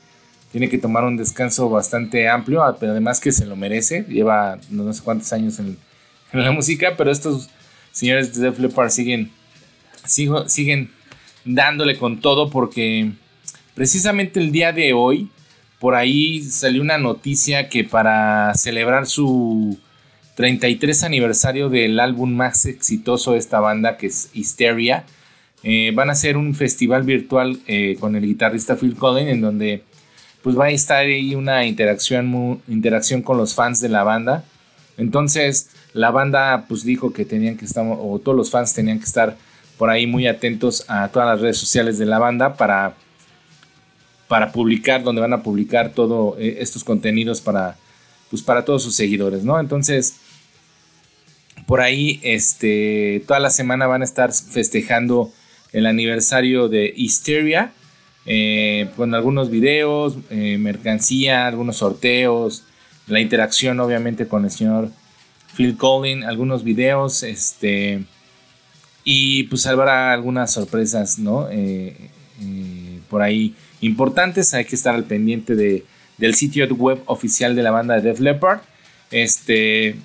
tiene 0.50 0.68
que 0.68 0.78
tomar 0.78 1.04
un 1.04 1.16
descanso 1.16 1.68
bastante 1.68 2.28
amplio, 2.28 2.64
pero 2.80 2.92
además 2.92 3.20
que 3.20 3.30
se 3.32 3.46
lo 3.46 3.54
merece, 3.54 4.04
lleva 4.08 4.58
no 4.70 4.92
sé 4.92 5.02
cuántos 5.02 5.32
años 5.32 5.58
en, 5.60 5.76
en 6.32 6.42
la 6.44 6.50
música, 6.52 6.94
pero 6.96 7.10
estos 7.12 7.50
señores 7.92 8.34
de 8.34 8.42
Def 8.50 8.58
Leppard 8.58 8.90
siguen, 8.90 9.30
sigo- 10.06 10.48
siguen 10.48 10.90
dándole 11.44 11.98
con 11.98 12.20
todo 12.20 12.50
porque 12.50 13.12
precisamente 13.74 14.40
el 14.40 14.52
día 14.52 14.72
de 14.72 14.92
hoy, 14.92 15.28
por 15.78 15.94
ahí 15.94 16.42
salió 16.42 16.83
una 16.83 16.98
noticia 16.98 17.68
que 17.68 17.85
para 17.85 18.52
celebrar 18.54 19.06
su 19.06 19.78
33 20.35 21.04
aniversario 21.04 21.68
del 21.68 22.00
álbum 22.00 22.35
más 22.35 22.66
exitoso 22.66 23.33
de 23.33 23.38
esta 23.38 23.61
banda, 23.61 23.96
que 23.96 24.06
es 24.06 24.30
Hysteria, 24.35 25.04
eh, 25.62 25.92
van 25.94 26.09
a 26.09 26.12
hacer 26.12 26.37
un 26.37 26.54
festival 26.54 27.02
virtual 27.02 27.61
eh, 27.66 27.96
con 28.00 28.16
el 28.16 28.24
guitarrista 28.24 28.76
Phil 28.76 28.96
Collins 28.96 29.30
en 29.30 29.40
donde 29.42 29.83
pues 30.42 30.59
va 30.59 30.66
a 30.66 30.70
estar 30.70 30.98
ahí 31.00 31.35
una 31.35 31.66
interacción, 31.66 32.62
interacción 32.66 33.20
con 33.20 33.37
los 33.37 33.54
fans 33.54 33.80
de 33.80 33.90
la 33.90 34.02
banda. 34.02 34.44
Entonces 34.96 35.68
la 35.92 36.11
banda 36.11 36.64
pues 36.68 36.85
dijo 36.85 37.12
que 37.12 37.24
tenían 37.24 37.56
que 37.56 37.66
estar, 37.66 37.85
o 37.87 38.18
todos 38.18 38.37
los 38.37 38.50
fans 38.50 38.72
tenían 38.72 38.98
que 38.98 39.04
estar 39.04 39.37
por 39.76 39.90
ahí 39.90 40.06
muy 40.06 40.26
atentos 40.26 40.85
a 40.88 41.09
todas 41.09 41.28
las 41.28 41.40
redes 41.40 41.59
sociales 41.59 41.98
de 41.98 42.06
la 42.06 42.18
banda 42.18 42.54
para, 42.54 42.94
para 44.30 44.52
publicar, 44.52 45.02
donde 45.02 45.20
van 45.20 45.32
a 45.32 45.42
publicar 45.42 45.90
todos 45.90 46.38
eh, 46.38 46.58
estos 46.60 46.84
contenidos 46.84 47.40
para, 47.40 47.76
pues 48.30 48.42
para 48.42 48.64
todos 48.64 48.80
sus 48.80 48.94
seguidores, 48.94 49.42
¿no? 49.42 49.58
Entonces, 49.58 50.20
por 51.66 51.80
ahí, 51.80 52.20
este, 52.22 53.24
toda 53.26 53.40
la 53.40 53.50
semana 53.50 53.88
van 53.88 54.02
a 54.02 54.04
estar 54.04 54.32
festejando 54.32 55.32
el 55.72 55.84
aniversario 55.84 56.68
de 56.68 56.94
Hysteria, 56.96 57.72
eh, 58.24 58.88
con 58.94 59.16
algunos 59.16 59.50
videos, 59.50 60.16
eh, 60.30 60.58
mercancía, 60.58 61.48
algunos 61.48 61.78
sorteos, 61.78 62.62
la 63.08 63.18
interacción 63.18 63.80
obviamente 63.80 64.28
con 64.28 64.44
el 64.44 64.52
señor 64.52 64.92
Phil 65.56 65.76
Collins, 65.76 66.24
algunos 66.24 66.62
videos, 66.62 67.24
este, 67.24 68.04
y 69.02 69.42
pues 69.44 69.66
habrá 69.66 70.12
algunas 70.12 70.52
sorpresas, 70.52 71.18
¿no? 71.18 71.48
Por 73.08 73.22
ahí 73.22 73.56
importantes, 73.80 74.54
hay 74.54 74.64
que 74.64 74.76
estar 74.76 74.94
al 74.94 75.04
pendiente 75.04 75.54
de, 75.54 75.84
del 76.18 76.34
sitio 76.34 76.66
web 76.74 77.00
oficial 77.06 77.56
de 77.56 77.62
la 77.62 77.70
banda 77.70 77.94
de 77.96 78.02
Def 78.02 78.20
Leppard, 78.20 78.60
este, 79.10 79.96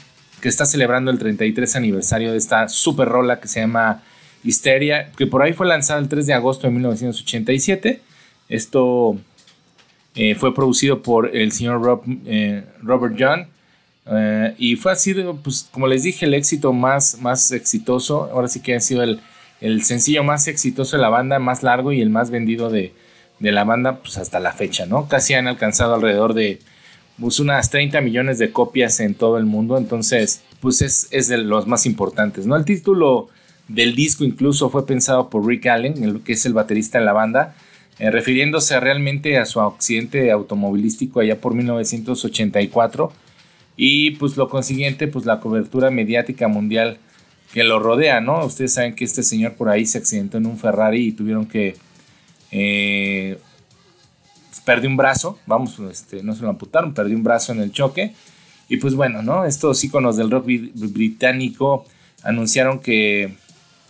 que 0.42 0.50
está 0.50 0.66
celebrando 0.66 1.12
el 1.12 1.20
33 1.20 1.76
aniversario 1.76 2.32
de 2.32 2.38
esta 2.38 2.68
super 2.70 3.08
rola 3.08 3.40
que 3.40 3.48
se 3.48 3.60
llama 3.60 4.04
Histeria, 4.44 5.12
que 5.18 5.28
por 5.28 5.42
ahí 5.42 5.54
fue 5.54 5.68
lanzada 5.68 6.00
el 6.00 6.08
3 6.08 6.28
de 6.28 6.34
agosto 6.34 6.68
de 6.68 6.74
1987. 6.74 8.02
Esto 8.48 9.18
eh, 10.16 10.36
fue 10.36 10.54
producido 10.54 11.02
por 11.02 11.36
el 11.36 11.52
señor 11.52 12.04
eh, 12.26 12.64
Robert 12.82 13.16
John. 13.20 13.48
Eh, 14.08 14.54
y 14.58 14.76
fue 14.76 14.92
así, 14.92 15.14
pues 15.44 15.68
como 15.72 15.88
les 15.88 16.04
dije, 16.04 16.26
el 16.26 16.34
éxito 16.34 16.74
más, 16.74 17.20
más 17.22 17.52
exitoso. 17.52 18.30
Ahora 18.32 18.48
sí 18.48 18.62
que 18.62 18.76
ha 18.76 18.80
sido 18.80 19.04
el, 19.04 19.20
sencillo 19.84 20.24
más 20.24 20.48
exitoso 20.48 20.96
de 20.96 21.02
la 21.02 21.10
banda, 21.10 21.40
más 21.40 21.64
largo 21.64 21.92
y 21.92 22.02
el 22.02 22.10
más 22.10 22.30
vendido 22.30 22.70
de, 22.70 22.94
la 23.40 23.64
banda, 23.64 24.00
pues 24.00 24.18
hasta 24.18 24.40
la 24.40 24.52
fecha, 24.54 24.86
¿no? 24.86 25.08
Casi 25.08 25.34
han 25.34 25.48
alcanzado 25.48 25.96
alrededor 25.96 26.34
de 26.34 26.60
pues, 27.20 27.40
unas 27.40 27.70
30 27.70 28.02
millones 28.02 28.40
de 28.40 28.52
copias 28.52 29.00
en 29.00 29.14
todo 29.16 29.38
el 29.38 29.46
mundo. 29.46 29.78
Entonces, 29.78 30.42
pues 30.62 30.82
es, 30.82 31.08
es 31.12 31.28
de 31.28 31.38
los 31.38 31.68
más 31.68 31.86
importantes, 31.86 32.46
¿no? 32.46 32.56
El 32.56 32.66
título 32.66 33.30
del 33.68 33.96
disco 33.96 34.24
incluso 34.24 34.70
fue 34.70 34.86
pensado 34.86 35.30
por 35.30 35.46
Rick 35.46 35.68
Allen, 35.68 36.20
que 36.22 36.34
es 36.34 36.46
el 36.46 36.54
baterista 36.54 37.00
de 37.00 37.06
la 37.06 37.14
banda, 37.14 37.56
eh, 37.98 38.12
refiriéndose 38.12 38.80
realmente 38.80 39.38
a 39.38 39.46
su 39.46 39.62
accidente 39.62 40.32
automovilístico 40.32 41.20
allá 41.20 41.40
por 41.40 41.54
1984 41.56 43.12
y 43.78 44.12
pues 44.12 44.38
lo 44.38 44.50
consiguiente 44.50 45.08
pues 45.08 45.26
la 45.26 45.40
cobertura 45.40 45.90
mediática 45.92 46.48
mundial 46.48 46.98
que 47.54 47.64
lo 47.64 47.80
rodea, 47.80 48.20
¿no? 48.20 48.46
Ustedes 48.46 48.74
saben 48.74 48.96
que 48.96 49.06
este 49.06 49.24
señor 49.24 49.54
por 49.54 49.70
ahí 49.70 49.86
se 49.86 49.98
accidentó 49.98 50.38
en 50.38 50.46
un 50.46 50.58
Ferrari 50.58 51.08
y 51.08 51.12
tuvieron 51.14 51.46
que 51.46 51.76
eh, 52.52 53.40
perdió 54.66 54.90
un 54.90 54.98
brazo, 54.98 55.40
vamos, 55.46 55.80
este, 55.80 56.24
no 56.24 56.34
se 56.34 56.42
lo 56.42 56.50
amputaron, 56.50 56.94
perdió 56.94 57.16
un 57.16 57.24
brazo 57.24 57.52
en 57.52 57.62
el 57.62 57.72
choque 57.72 58.14
y 58.68 58.78
pues 58.78 58.96
bueno, 58.96 59.22
¿no? 59.22 59.46
Estos 59.46 59.84
íconos 59.84 60.18
del 60.18 60.32
rock 60.32 60.46
británico 60.46 61.86
anunciaron 62.24 62.80
que 62.80 63.36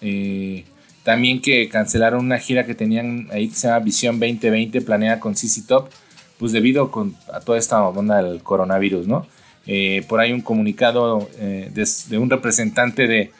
eh, 0.02 0.66
también 1.04 1.42
que 1.42 1.70
cancelaron 1.70 2.26
una 2.26 2.40
gira 2.40 2.66
que 2.66 2.76
tenían 2.76 3.28
ahí 3.32 3.48
que 3.48 3.56
se 3.56 3.68
llama 3.68 3.80
Visión 3.80 4.20
2020 4.20 4.82
planeada 4.82 5.20
con 5.20 5.36
CC 5.36 5.62
Top, 5.66 5.90
pues 6.38 6.52
debido 6.52 6.92
a 7.32 7.40
toda 7.40 7.58
esta 7.58 7.82
onda 7.88 8.22
del 8.22 8.44
coronavirus, 8.44 9.08
¿no? 9.08 9.26
Eh, 9.68 10.04
por 10.08 10.20
ahí 10.20 10.32
un 10.32 10.42
comunicado 10.42 11.28
eh, 11.40 11.72
de, 11.74 12.18
un 12.18 12.30
representante 12.30 13.08
de, 13.08 13.32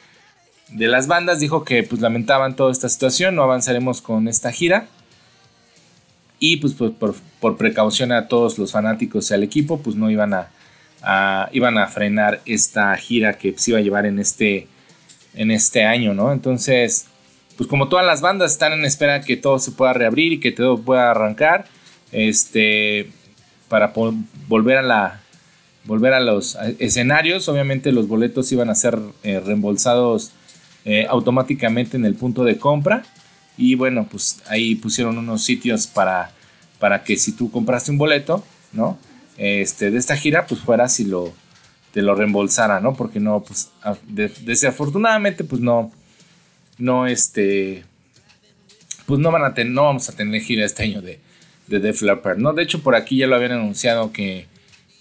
las 0.70 1.06
bandas 1.06 1.38
dijo 1.38 1.62
que 1.62 1.82
pues 1.84 2.00
lamentaban 2.00 2.56
toda 2.56 2.72
esta 2.72 2.88
situación, 2.88 3.36
no 3.36 3.42
avanzaremos 3.42 4.02
con 4.02 4.26
esta 4.26 4.50
gira. 4.50 4.88
Y 6.38 6.58
pues 6.58 6.74
por, 6.74 7.56
precaución 7.56 8.12
a 8.12 8.28
todos 8.28 8.58
los 8.58 8.72
fanáticos 8.72 9.30
y 9.30 9.34
al 9.34 9.42
equipo, 9.42 9.80
pues 9.80 9.96
no 9.96 10.10
iban 10.10 10.34
a, 10.34 11.48
iban 11.52 11.78
a 11.78 11.86
frenar 11.86 12.40
esta 12.44 12.96
gira 12.96 13.38
que 13.38 13.54
se 13.56 13.70
iba 13.70 13.78
a 13.78 13.82
llevar 13.82 14.06
en 14.06 14.18
este 14.18 14.68
en 15.34 15.50
este 15.50 15.84
año, 15.84 16.14
¿no? 16.14 16.32
Entonces, 16.32 17.06
pues 17.56 17.68
como 17.68 17.88
todas 17.88 18.04
las 18.04 18.20
bandas 18.20 18.52
están 18.52 18.72
en 18.72 18.84
espera 18.84 19.20
que 19.20 19.36
todo 19.36 19.58
se 19.58 19.70
pueda 19.70 19.92
reabrir 19.92 20.32
y 20.32 20.40
que 20.40 20.50
todo 20.50 20.78
pueda 20.78 21.10
arrancar, 21.10 21.66
este, 22.10 23.10
para 23.68 23.92
volver 24.48 24.78
a 24.78 24.82
la 24.82 25.20
volver 25.84 26.14
a 26.14 26.20
los 26.20 26.58
escenarios, 26.80 27.48
obviamente 27.48 27.92
los 27.92 28.08
boletos 28.08 28.50
iban 28.50 28.70
a 28.70 28.74
ser 28.74 28.98
eh, 29.22 29.38
reembolsados 29.38 30.32
eh, 30.84 31.06
automáticamente 31.08 31.96
en 31.96 32.04
el 32.04 32.16
punto 32.16 32.42
de 32.42 32.58
compra 32.58 33.04
y 33.56 33.74
bueno, 33.74 34.06
pues 34.10 34.42
ahí 34.48 34.74
pusieron 34.74 35.18
unos 35.18 35.44
sitios 35.44 35.86
para 35.86 36.32
para 36.78 37.04
que 37.04 37.16
si 37.16 37.32
tú 37.32 37.50
compraste 37.50 37.90
un 37.90 37.98
boleto, 37.98 38.44
¿no? 38.72 38.98
Este, 39.38 39.90
de 39.90 39.98
esta 39.98 40.16
gira, 40.16 40.46
pues 40.46 40.60
fueras 40.60 41.00
y 41.00 41.04
lo 41.04 41.32
te 41.92 42.02
lo 42.02 42.14
reembolsara, 42.14 42.80
¿no? 42.80 42.94
Porque 42.94 43.20
no, 43.20 43.42
pues, 43.42 43.70
desafortunadamente, 44.44 45.44
pues 45.44 45.62
no, 45.62 45.90
no, 46.76 47.06
este, 47.06 47.84
pues 49.06 49.18
no 49.18 49.30
van 49.30 49.44
a 49.44 49.54
tener, 49.54 49.72
no 49.72 49.84
vamos 49.84 50.06
a 50.10 50.12
tener 50.12 50.42
gira 50.42 50.66
este 50.66 50.82
año 50.82 51.00
de, 51.00 51.20
de 51.68 51.80
Def 51.80 52.02
¿no? 52.36 52.52
De 52.52 52.62
hecho, 52.62 52.82
por 52.82 52.94
aquí 52.94 53.16
ya 53.16 53.26
lo 53.26 53.36
habían 53.36 53.52
anunciado 53.52 54.12
que, 54.12 54.46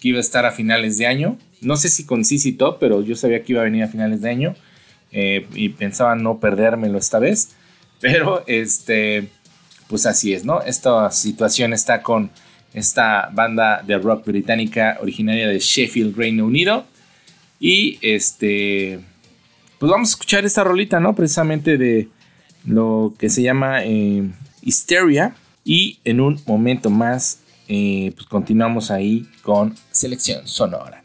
iba 0.02 0.20
a 0.20 0.22
estar 0.22 0.46
a 0.46 0.52
finales 0.52 1.00
de 1.00 1.08
año. 1.08 1.36
No 1.62 1.78
sé 1.78 1.90
si 1.90 2.06
con 2.06 2.24
CC 2.24 2.52
Top, 2.52 2.78
pero 2.80 3.02
yo 3.02 3.16
sabía 3.16 3.42
que 3.42 3.54
iba 3.54 3.62
a 3.62 3.64
venir 3.64 3.82
a 3.82 3.88
finales 3.88 4.22
de 4.22 4.30
año 4.30 4.56
eh, 5.12 5.48
y 5.56 5.70
pensaba 5.70 6.16
no 6.16 6.40
perdérmelo 6.40 7.00
esta 7.00 7.18
vez. 7.18 7.55
Pero, 8.06 8.44
este, 8.46 9.30
pues 9.88 10.06
así 10.06 10.32
es, 10.36 10.46
¿no? 10.46 10.62
Esta 10.62 11.10
situación 11.10 11.74
está 11.74 12.04
con 12.04 12.30
esta 12.72 13.30
banda 13.34 13.82
de 13.82 13.98
rock 13.98 14.28
británica 14.28 15.00
originaria 15.02 15.48
de 15.48 15.58
Sheffield, 15.58 16.16
Reino 16.16 16.46
Unido. 16.46 16.86
Y 17.60 17.98
este, 18.04 19.00
pues 19.80 19.92
vamos 19.92 20.10
a 20.10 20.12
escuchar 20.12 20.46
esta 20.46 20.64
rolita, 20.64 21.00
¿no? 21.00 21.16
Precisamente 21.16 21.80
de 21.80 22.10
lo 22.64 23.16
que 23.18 23.28
se 23.28 23.42
llama 23.42 23.84
eh, 23.84 24.30
Hysteria. 24.62 25.36
Y 25.64 25.98
en 26.04 26.22
un 26.22 26.40
momento 26.46 26.92
más, 26.92 27.40
eh, 27.68 28.12
pues 28.16 28.28
continuamos 28.28 28.92
ahí 28.92 29.28
con 29.42 29.74
selección 29.90 30.48
sonora. 30.48 31.04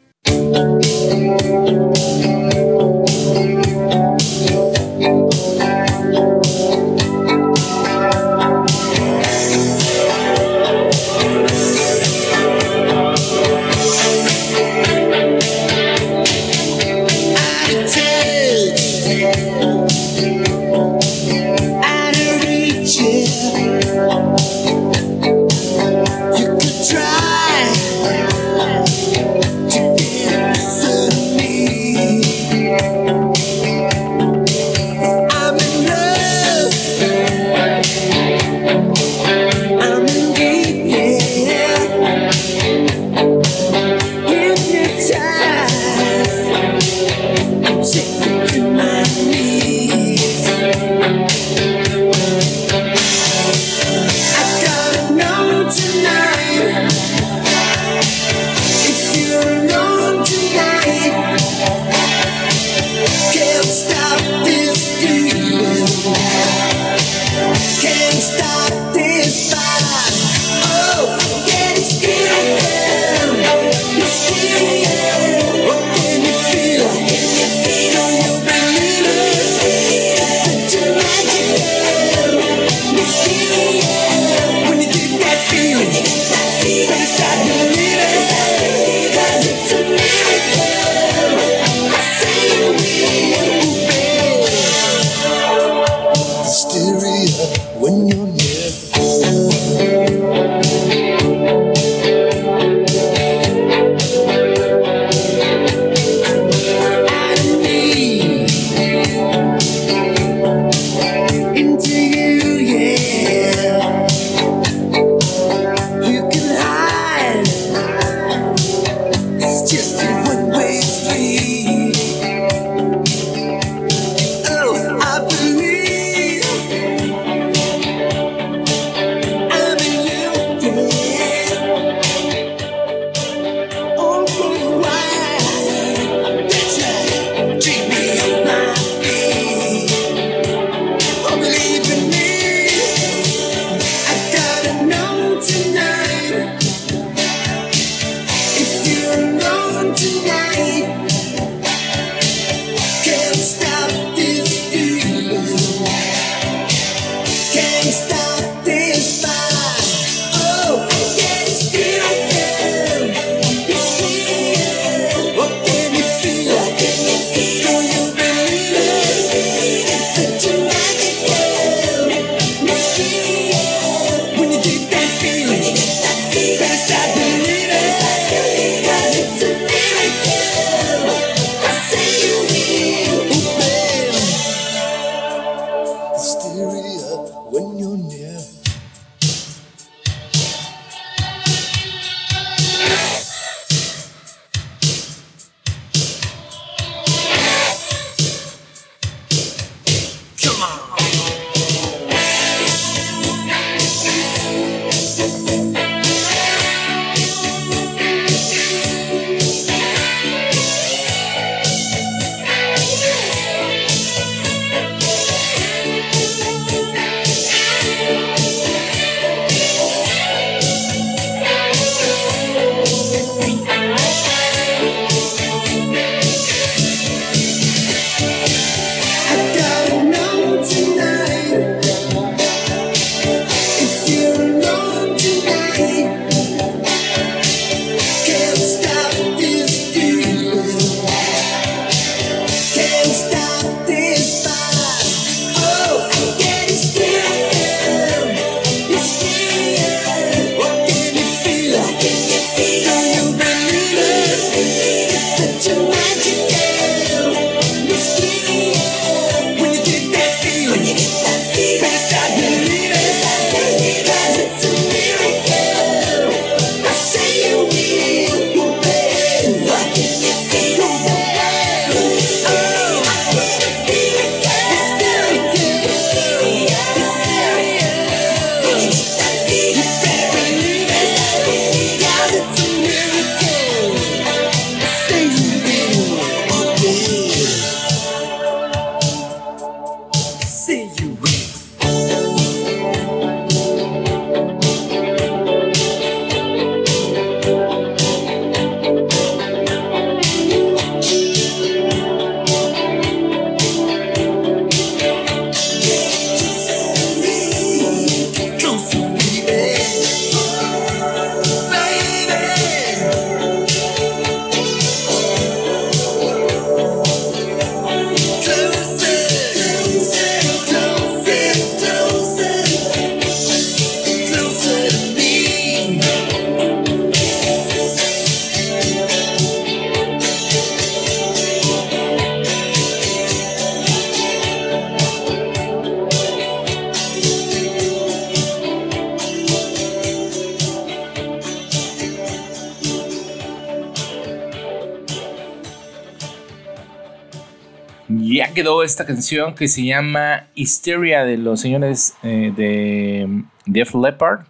Canción 349.07 349.55
que 349.55 349.69
se 349.69 349.85
llama 349.85 350.47
Hysteria 350.55 351.25
de 351.25 351.37
los 351.37 351.61
señores 351.61 352.15
eh, 352.23 352.53
de 352.57 353.45
Def 353.67 353.95
Leppard. 353.95 354.47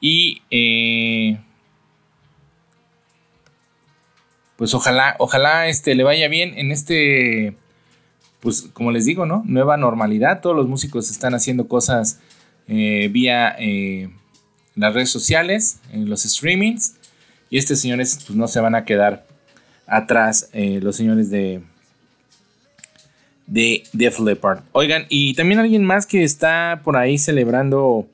Y 0.00 0.42
eh, 0.50 1.38
pues 4.56 4.74
ojalá, 4.74 5.16
ojalá 5.18 5.66
este, 5.68 5.94
le 5.94 6.04
vaya 6.04 6.28
bien 6.28 6.56
en 6.56 6.72
este, 6.72 7.56
pues 8.40 8.68
como 8.72 8.92
les 8.92 9.04
digo, 9.04 9.26
¿no? 9.26 9.42
Nueva 9.46 9.76
normalidad. 9.76 10.40
Todos 10.40 10.56
los 10.56 10.68
músicos 10.68 11.10
están 11.10 11.34
haciendo 11.34 11.68
cosas 11.68 12.20
eh, 12.68 13.08
vía 13.10 13.56
las 14.74 14.94
redes 14.94 15.10
sociales, 15.10 15.80
en 15.92 16.08
los 16.08 16.22
streamings. 16.22 16.96
Y 17.50 17.58
estos 17.58 17.78
señores 17.80 18.18
pues 18.26 18.36
no 18.36 18.48
se 18.48 18.60
van 18.60 18.74
a 18.74 18.84
quedar 18.84 19.26
atrás, 19.86 20.50
los 20.52 20.96
señores 20.96 21.30
de 21.30 21.62
de 23.46 23.82
Def 23.92 24.20
Leppard. 24.20 24.60
Oigan, 24.72 25.06
y 25.08 25.34
también 25.34 25.60
alguien 25.60 25.84
más 25.84 26.06
que 26.06 26.24
está 26.24 26.80
por 26.82 26.96
ahí 26.96 27.18
celebrando 27.18 28.06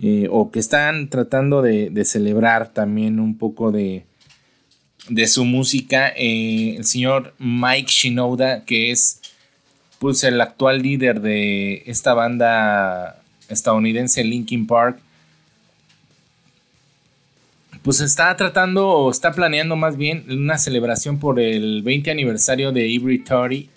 eh, 0.00 0.28
o 0.30 0.50
que 0.50 0.58
están 0.58 1.08
tratando 1.08 1.62
de, 1.62 2.04
celebrar 2.04 2.72
también 2.72 3.20
un 3.20 3.36
poco 3.36 3.72
de, 3.72 4.04
de 5.08 5.26
su 5.26 5.44
música, 5.44 6.12
eh, 6.16 6.76
el 6.76 6.84
señor 6.84 7.34
Mike 7.38 7.90
Shinoda, 7.90 8.64
que 8.64 8.90
es 8.90 9.20
pues 9.98 10.22
el 10.22 10.40
actual 10.40 10.82
líder 10.82 11.20
de 11.20 11.82
esta 11.86 12.14
banda 12.14 13.20
estadounidense 13.48 14.22
Linkin 14.22 14.66
Park, 14.66 15.00
pues 17.82 18.00
está 18.00 18.36
tratando 18.36 18.88
o 18.88 19.10
está 19.10 19.32
planeando 19.32 19.74
más 19.74 19.96
bien 19.96 20.24
una 20.28 20.58
celebración 20.58 21.18
por 21.18 21.40
el 21.40 21.82
20 21.82 22.10
aniversario 22.10 22.70
de 22.70 22.94
Every 22.94 23.18
Theory, 23.18 23.70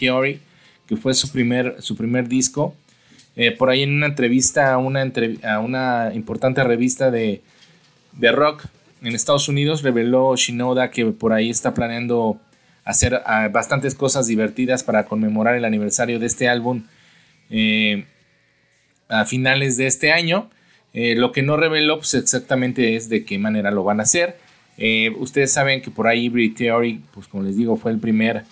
que 0.91 0.97
fue 0.97 1.13
su 1.13 1.31
primer, 1.31 1.77
su 1.79 1.95
primer 1.95 2.27
disco. 2.27 2.75
Eh, 3.37 3.51
por 3.53 3.69
ahí 3.69 3.81
en 3.81 3.93
una 3.93 4.07
entrevista 4.07 4.73
a 4.73 4.77
una, 4.77 5.09
a 5.41 5.59
una 5.59 6.11
importante 6.13 6.61
revista 6.65 7.09
de, 7.09 7.41
de, 8.17 8.31
rock 8.33 8.65
en 9.01 9.15
Estados 9.15 9.47
Unidos 9.47 9.83
reveló 9.83 10.35
Shinoda 10.35 10.91
que 10.91 11.05
por 11.05 11.31
ahí 11.31 11.49
está 11.49 11.73
planeando 11.73 12.41
hacer 12.83 13.21
ah, 13.25 13.47
bastantes 13.47 13.95
cosas 13.95 14.27
divertidas 14.27 14.83
para 14.83 15.05
conmemorar 15.05 15.55
el 15.55 15.63
aniversario 15.63 16.19
de 16.19 16.25
este 16.25 16.49
álbum 16.49 16.83
eh, 17.49 18.03
a 19.07 19.23
finales 19.23 19.77
de 19.77 19.87
este 19.87 20.11
año. 20.11 20.49
Eh, 20.93 21.15
lo 21.15 21.31
que 21.31 21.41
no 21.41 21.55
reveló 21.55 21.99
pues, 21.99 22.15
exactamente 22.15 22.97
es 22.97 23.07
de 23.07 23.23
qué 23.23 23.39
manera 23.39 23.71
lo 23.71 23.85
van 23.85 24.01
a 24.01 24.03
hacer. 24.03 24.35
Ustedes 25.19 25.53
saben 25.53 25.81
que 25.81 25.89
por 25.89 26.07
ahí 26.07 26.25
Hybrid 26.25 26.53
Theory, 26.57 27.01
pues 27.13 27.29
como 27.29 27.43
les 27.43 27.55
digo, 27.55 27.77
fue 27.77 27.91
el 27.91 27.99
primer 27.99 28.43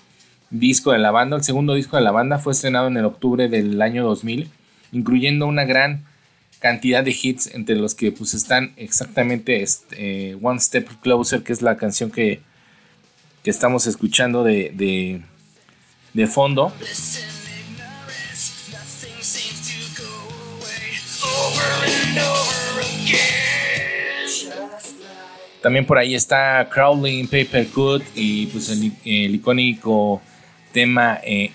disco 0.50 0.92
de 0.92 1.00
la 1.00 1.12
banda. 1.12 1.38
El 1.38 1.44
segundo 1.44 1.74
disco 1.74 1.98
de 1.98 2.04
la 2.04 2.12
banda 2.12 2.40
fue 2.40 2.54
estrenado 2.54 2.88
en 2.88 2.98
el 2.98 3.06
octubre 3.06 3.48
del 3.48 3.82
año 3.82 4.04
2000, 4.04 4.50
incluyendo 4.92 5.48
una 5.48 5.66
gran 5.66 6.06
cantidad 6.60 7.04
de 7.04 7.12
hits 7.12 7.48
entre 7.54 7.76
los 7.76 7.96
que 7.96 8.12
pues 8.12 8.34
están 8.34 8.74
exactamente 8.76 9.62
este, 9.62 10.36
One 10.42 10.60
Step 10.60 10.90
Closer, 11.02 11.44
que 11.44 11.54
es 11.54 11.62
la 11.62 11.78
canción 11.78 12.12
que, 12.12 12.42
que 13.44 13.50
estamos 13.50 13.88
escuchando 13.88 14.44
de, 14.44 14.72
de, 14.74 15.22
de 16.14 16.28
fondo. 16.28 16.74
También 25.62 25.86
por 25.86 25.98
ahí 25.98 26.16
está 26.16 26.70
Crowley 26.72 27.24
Paper 27.26 27.68
Cut 27.68 28.04
y 28.16 28.48
pues 28.48 28.70
el, 28.70 29.36
icónico 29.36 30.22
tema 30.72 31.20
eh, 31.24 31.52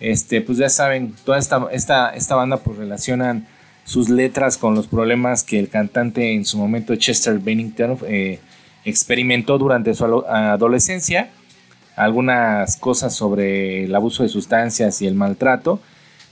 Este, 0.00 0.40
pues 0.40 0.58
ya 0.58 0.68
saben, 0.68 1.14
toda 1.24 1.38
esta, 1.38 1.68
esta, 1.72 2.10
esta 2.10 2.34
banda 2.34 2.56
pues 2.58 2.76
relacionan 2.76 3.46
sus 3.84 4.08
letras 4.08 4.58
con 4.58 4.74
los 4.74 4.86
problemas 4.86 5.42
que 5.42 5.58
el 5.58 5.68
cantante 5.68 6.34
en 6.34 6.44
su 6.44 6.58
momento 6.58 6.94
Chester 6.96 7.38
Bennington 7.38 7.98
eh, 8.06 8.38
experimentó 8.84 9.58
durante 9.58 9.94
su 9.94 10.04
adolescencia, 10.04 11.30
algunas 11.96 12.76
cosas 12.76 13.14
sobre 13.14 13.84
el 13.84 13.94
abuso 13.94 14.22
de 14.22 14.28
sustancias 14.28 15.02
y 15.02 15.06
el 15.06 15.14
maltrato. 15.14 15.80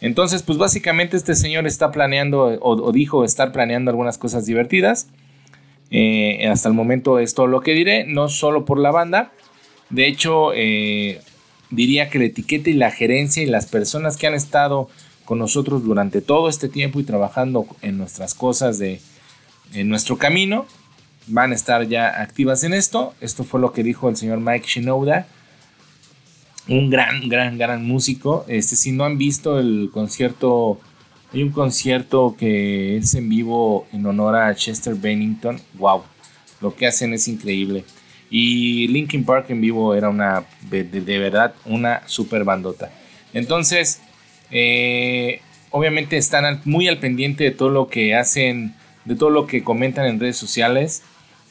Entonces, 0.01 0.43
pues 0.43 0.59
básicamente 0.59 1.17
este 1.17 1.35
señor 1.35 1.67
está 1.67 1.91
planeando 1.91 2.59
o 2.61 2.93
dijo 2.93 3.25
estar 3.25 3.53
planeando 3.53 3.91
algunas 3.91 4.17
cosas 4.17 4.47
divertidas 4.47 5.09
eh, 5.91 6.47
hasta 6.49 6.69
el 6.69 6.75
momento 6.75 7.19
es 7.19 7.35
todo 7.35 7.49
lo 7.49 7.61
que 7.61 7.73
diré, 7.73 8.05
no 8.05 8.29
solo 8.29 8.65
por 8.65 8.79
la 8.79 8.91
banda. 8.91 9.33
De 9.91 10.07
hecho, 10.07 10.53
eh, 10.55 11.21
diría 11.71 12.09
que 12.09 12.19
la 12.19 12.27
etiqueta 12.27 12.71
y 12.71 12.75
la 12.75 12.91
gerencia 12.91 13.43
y 13.43 13.47
las 13.47 13.67
personas 13.67 14.17
que 14.17 14.27
han 14.27 14.35
estado 14.35 14.89
con 15.25 15.39
nosotros 15.39 15.85
durante 15.85 16.21
todo 16.21 16.49
este 16.49 16.69
tiempo 16.69 17.01
y 17.01 17.05
trabajando 17.05 17.67
en 17.83 17.99
nuestras 17.99 18.35
cosas 18.35 18.79
de 18.79 19.01
en 19.73 19.89
nuestro 19.89 20.19
camino 20.19 20.67
van 21.29 21.53
a 21.53 21.55
estar 21.55 21.87
ya 21.87 22.21
activas 22.21 22.65
en 22.65 22.75
esto. 22.75 23.15
Esto 23.21 23.45
fue 23.45 23.61
lo 23.61 23.73
que 23.73 23.85
dijo 23.85 24.09
el 24.09 24.17
señor 24.17 24.41
Mike 24.41 24.67
Shinoda, 24.67 25.29
un 26.67 26.91
gran, 26.91 27.29
gran, 27.29 27.57
gran 27.57 27.87
músico. 27.87 28.45
Este, 28.49 28.75
si 28.75 28.91
no 28.93 29.05
han 29.05 29.19
visto 29.19 29.59
el 29.59 29.91
concierto 29.93 30.81
hay 31.33 31.45
un 31.45 31.51
concierto 31.51 32.35
que 32.37 32.97
es 32.97 33.15
en 33.15 33.29
vivo 33.29 33.87
en 33.93 34.05
honor 34.05 34.35
a 34.35 34.55
Chester 34.55 34.97
Bennington. 34.97 35.61
¡Wow! 35.75 36.03
Lo 36.61 36.75
que 36.75 36.89
hacen 36.89 37.15
es 37.15 37.29
increíble. 37.29 37.85
Y 38.31 38.87
Linkin 38.89 39.25
Park 39.25 39.47
en 39.49 39.61
vivo 39.61 39.95
era 39.95 40.09
una, 40.09 40.45
de, 40.71 41.19
verdad, 41.19 41.53
una 41.65 42.03
super 42.07 42.45
bandota. 42.45 42.91
Entonces, 43.35 44.01
eh, 44.53 45.41
obviamente 45.71 46.17
están 46.17 46.61
muy 46.65 46.87
al 46.87 46.99
pendiente 46.99 47.43
de 47.43 47.51
todo 47.51 47.71
lo 47.71 47.89
que 47.89 48.15
hacen, 48.15 48.75
de 49.05 49.17
todo 49.17 49.31
lo 49.31 49.49
que 49.49 49.65
comentan 49.65 50.07
en 50.07 50.21
redes 50.21 50.37
sociales. 50.37 51.03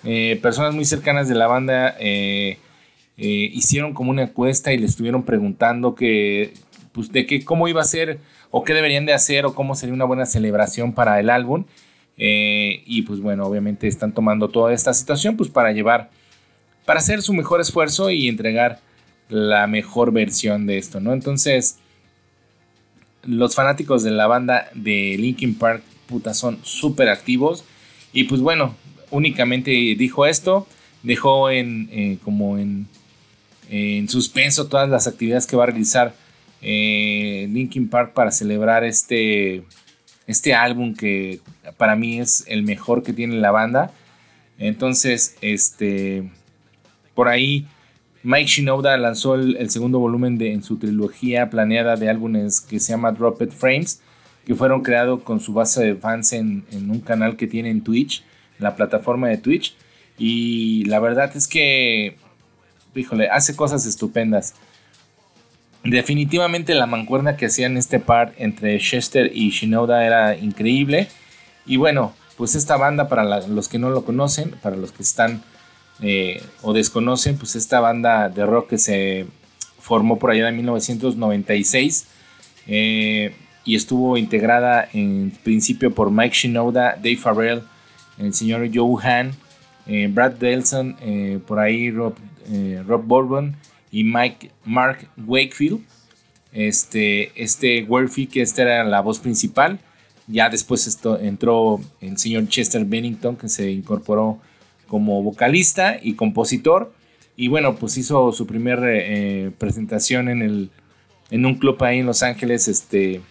Eh, 0.05 0.39
personas 0.41 0.73
muy 0.73 0.85
cercanas 0.85 1.27
de 1.27 1.35
la 1.35 1.47
banda 1.47 1.97
eh, 1.99 2.57
hicieron 3.17 3.93
como 3.93 4.11
una 4.11 4.23
encuesta 4.23 4.71
y 4.71 4.77
le 4.77 4.85
estuvieron 4.85 5.23
preguntando 5.23 5.95
que, 5.95 6.53
pues, 6.93 7.11
de 7.11 7.25
que 7.25 7.43
cómo 7.43 7.67
iba 7.67 7.81
a 7.81 7.85
ser 7.85 8.19
o 8.51 8.63
qué 8.63 8.73
deberían 8.73 9.05
de 9.05 9.11
hacer 9.11 9.45
o 9.45 9.53
cómo 9.53 9.75
sería 9.75 9.93
una 9.93 10.05
buena 10.05 10.25
celebración 10.25 10.93
para 10.93 11.19
el 11.19 11.29
álbum. 11.29 11.65
Y 12.15 13.01
pues 13.03 13.21
bueno, 13.21 13.45
obviamente 13.45 13.87
están 13.87 14.13
tomando 14.13 14.49
toda 14.49 14.73
esta 14.73 14.93
situación 14.93 15.37
pues 15.37 15.49
para 15.49 15.71
llevar, 15.71 16.09
para 16.89 17.01
hacer 17.01 17.21
su 17.21 17.33
mejor 17.33 17.61
esfuerzo 17.61 18.09
y 18.09 18.27
entregar 18.27 18.79
la 19.27 19.67
mejor 19.67 20.11
versión 20.11 20.65
de 20.65 20.79
esto, 20.79 20.99
¿no? 20.99 21.13
Entonces, 21.13 21.77
los 23.21 23.53
fanáticos 23.53 24.01
de 24.01 24.09
la 24.09 24.25
banda 24.25 24.71
de 24.73 25.15
Linkin 25.19 25.53
Park, 25.53 25.83
puta, 26.07 26.33
son 26.33 26.57
súper 26.63 27.09
activos. 27.09 27.63
Y 28.11 28.23
pues 28.23 28.41
bueno, 28.41 28.75
únicamente 29.11 29.69
dijo 29.69 30.25
esto, 30.25 30.65
dejó 31.03 31.51
en 31.51 31.89
eh, 31.91 32.17
como 32.23 32.57
en, 32.57 32.87
en 33.69 34.09
suspenso 34.09 34.65
todas 34.65 34.89
las 34.89 35.05
actividades 35.05 35.45
que 35.45 35.55
va 35.55 35.65
a 35.65 35.67
realizar 35.67 36.15
eh, 36.63 37.47
Linkin 37.51 37.87
Park 37.87 38.13
para 38.13 38.31
celebrar 38.31 38.83
este, 38.83 39.63
este 40.25 40.55
álbum 40.55 40.95
que 40.95 41.39
para 41.77 41.95
mí 41.95 42.19
es 42.19 42.45
el 42.47 42.63
mejor 42.63 43.03
que 43.03 43.13
tiene 43.13 43.35
la 43.35 43.51
banda. 43.51 43.91
Entonces, 44.57 45.35
este, 45.41 46.31
por 47.19 47.27
ahí 47.27 47.65
Mike 48.23 48.47
Shinoda 48.47 48.95
lanzó 48.95 49.35
el, 49.35 49.69
segundo 49.69 49.99
volumen 49.99 50.37
de, 50.37 50.53
en 50.53 50.63
su 50.63 50.77
trilogía 50.77 51.49
planeada 51.49 51.97
de 51.97 52.09
álbumes 52.09 52.61
que 52.61 52.79
se 52.79 52.93
llama 52.93 53.11
Dropped 53.11 53.49
Frames, 53.49 54.01
que 54.45 54.55
fueron 54.55 54.83
creados 54.83 55.21
con 55.23 55.41
su 55.41 55.51
base 55.51 55.83
de 55.83 55.95
fans 55.95 56.31
en, 56.31 56.63
en 56.71 56.89
un 56.89 57.01
canal 57.01 57.35
que 57.35 57.45
tiene 57.45 57.71
en 57.71 57.83
Twitch, 57.83 58.23
la 58.57 58.77
plataforma 58.77 59.27
de 59.27 59.37
Twitch. 59.37 59.75
Y 60.17 60.85
la 60.85 61.01
verdad 61.01 61.29
es 61.35 61.49
que, 61.49 62.15
híjole, 62.95 63.27
hace 63.27 63.53
cosas 63.53 63.85
estupendas. 63.85 64.53
Definitivamente 65.83 66.73
la 66.73 66.85
mancuerna 66.85 67.35
que 67.35 67.47
hacían 67.47 67.75
este 67.75 67.99
par 67.99 68.33
entre 68.37 68.79
Chester 68.79 69.29
y 69.35 69.49
Shinoda 69.49 70.05
era 70.05 70.37
increíble. 70.37 71.09
Y 71.65 71.75
bueno, 71.75 72.13
pues 72.37 72.55
esta 72.55 72.77
banda, 72.77 73.09
para 73.09 73.41
los 73.45 73.67
que 73.67 73.77
no 73.77 73.89
lo 73.89 74.05
conocen, 74.05 74.51
para 74.61 74.77
los 74.77 74.93
que 74.93 75.03
están 75.03 75.43
eh, 76.01 76.41
o 76.61 76.73
desconocen, 76.73 77.37
pues 77.37 77.55
esta 77.55 77.79
banda 77.79 78.29
de 78.29 78.45
rock 78.45 78.69
que 78.69 78.77
se 78.77 79.25
formó 79.79 80.17
por 80.17 80.31
allá 80.31 80.47
en 80.47 80.55
1996 80.55 82.07
eh, 82.67 83.33
y 83.65 83.75
estuvo 83.75 84.17
integrada 84.17 84.87
en 84.93 85.31
principio 85.43 85.93
por 85.93 86.11
Mike 86.11 86.35
Shinoda, 86.35 86.95
Dave 86.95 87.17
Farrell, 87.17 87.63
el 88.17 88.33
señor 88.33 88.69
Joe 88.73 89.01
Hahn, 89.03 89.31
eh, 89.87 90.07
Brad 90.11 90.33
Delson, 90.33 90.95
por 91.45 91.59
ahí 91.59 91.91
Rob, 91.91 92.15
Rob 92.85 93.03
Bourbon 93.03 93.55
y 93.91 94.03
Mike 94.03 94.51
Mark 94.65 95.07
Wakefield. 95.17 95.81
Este, 96.51 97.31
este 97.41 97.87
que 98.31 98.41
esta 98.41 98.61
era 98.61 98.83
la 98.83 99.01
voz 99.01 99.19
principal. 99.19 99.79
Ya 100.27 100.49
después 100.49 100.87
esto, 100.87 101.19
entró 101.19 101.79
el 102.01 102.17
señor 102.17 102.47
Chester 102.47 102.85
Bennington, 102.85 103.35
que 103.35 103.49
se 103.49 103.71
incorporó 103.71 104.39
como 104.89 105.23
vocalista 105.23 105.97
y 106.01 106.15
compositor. 106.15 106.91
Y 107.37 107.47
bueno, 107.47 107.75
pues 107.75 107.97
hizo 107.97 108.31
su 108.33 108.45
primera 108.45 108.81
eh, 108.85 109.51
presentación 109.57 110.27
en, 110.27 110.41
el, 110.41 110.69
en 111.31 111.45
un 111.45 111.55
club 111.55 111.81
ahí 111.83 111.99
en 111.99 112.05
Los 112.05 112.21
Ángeles. 112.21 112.67
Este, 112.67 113.21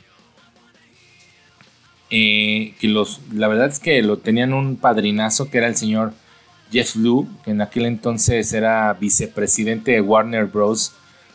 eh, 2.10 2.74
que 2.80 2.88
los, 2.88 3.20
la 3.34 3.48
verdad 3.48 3.68
es 3.68 3.80
que 3.80 4.00
lo 4.00 4.16
tenían 4.16 4.54
un 4.54 4.76
padrinazo 4.76 5.50
que 5.50 5.58
era 5.58 5.66
el 5.66 5.76
señor 5.76 6.14
Jeff 6.72 6.96
Lu, 6.96 7.28
que 7.44 7.50
en 7.50 7.60
aquel 7.60 7.84
entonces 7.84 8.52
era 8.54 8.94
vicepresidente 8.94 9.92
de 9.92 10.00
Warner 10.00 10.46
Bros. 10.46 10.94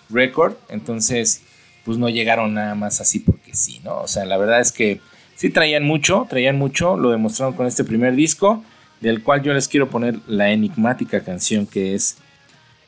Record. 0.09 0.55
Entonces, 0.69 1.41
pues 1.83 1.97
no 1.97 2.09
llegaron 2.09 2.53
nada 2.53 2.75
más 2.75 3.01
así 3.01 3.19
porque 3.19 3.55
sí, 3.55 3.81
¿no? 3.83 4.01
O 4.01 4.07
sea, 4.07 4.25
la 4.25 4.37
verdad 4.37 4.61
es 4.61 4.71
que 4.71 5.01
sí 5.35 5.49
traían 5.49 5.83
mucho, 5.83 6.25
traían 6.29 6.57
mucho, 6.57 6.97
lo 6.97 7.11
demostraron 7.11 7.55
con 7.55 7.67
este 7.67 7.83
primer 7.83 8.15
disco, 8.15 8.63
del 9.03 9.21
cual 9.21 9.43
yo 9.43 9.53
les 9.53 9.67
quiero 9.67 9.89
poner 9.89 10.17
la 10.27 10.49
enigmática 10.49 11.19
canción 11.19 11.67
que 11.67 11.93
es 11.93 12.17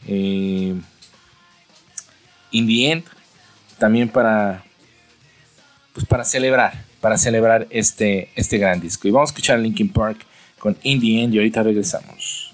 eh, 0.08 0.74
In 2.52 2.68
the 2.68 2.92
End, 2.92 3.04
también 3.78 4.08
para, 4.08 4.64
pues 5.94 6.06
para 6.06 6.24
celebrar, 6.24 6.86
para 7.02 7.18
celebrar 7.18 7.68
este, 7.70 8.30
este 8.36 8.58
gran 8.58 8.80
disco. 8.80 9.10
Y 9.10 9.12
vamos 9.12 9.30
a 9.30 9.32
escuchar 9.32 9.60
Linkin 9.60 9.90
Park 9.90 10.26
con 10.58 10.78
In 10.84 11.02
the 11.02 11.22
End 11.22 11.34
y 11.34 11.38
ahorita 11.38 11.64
regresamos. 11.64 12.54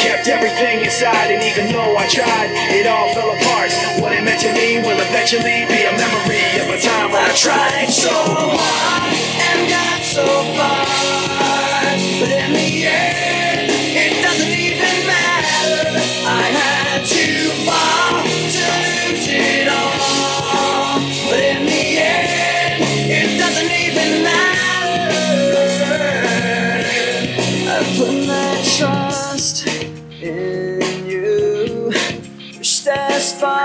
Everything 0.27 0.85
inside, 0.85 1.31
and 1.31 1.43
even 1.43 1.71
though 1.71 1.97
I 1.97 2.07
tried, 2.07 2.51
it 2.69 2.85
all 2.85 3.11
fell 3.13 3.31
apart. 3.31 3.71
What 3.99 4.13
it 4.13 4.23
meant 4.23 4.39
to 4.41 4.53
me 4.53 4.77
will 4.77 4.99
eventually 5.01 5.65
be 5.65 5.81
a 5.83 5.91
memory 5.97 6.61
of 6.61 6.69
a 6.69 6.79
time 6.79 7.11
when 7.11 7.23
I 7.23 7.33
tried 7.33 7.89
so 7.89 8.11
hard 8.13 9.13
and 9.49 9.69
got 9.69 10.03
so 10.03 10.25
far. 10.55 11.40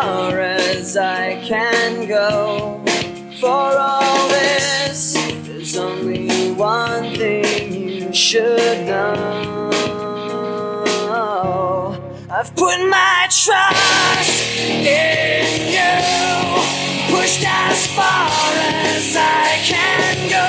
Far 0.06 0.38
as 0.38 0.96
I 0.96 1.34
can 1.42 2.06
go. 2.06 2.80
For 3.40 3.68
all 3.90 4.28
this, 4.28 5.14
there's 5.46 5.76
only 5.76 6.52
one 6.52 7.16
thing 7.16 7.72
you 7.74 8.12
should 8.14 8.86
know. 8.86 9.72
I've 12.30 12.54
put 12.54 12.78
my 12.88 13.26
trust 13.42 14.36
in 14.62 15.56
you. 15.76 15.94
Pushed 17.10 17.44
as 17.44 17.78
far 17.98 18.52
as 18.94 19.08
I 19.16 19.58
can 19.72 20.16
go. 20.36 20.48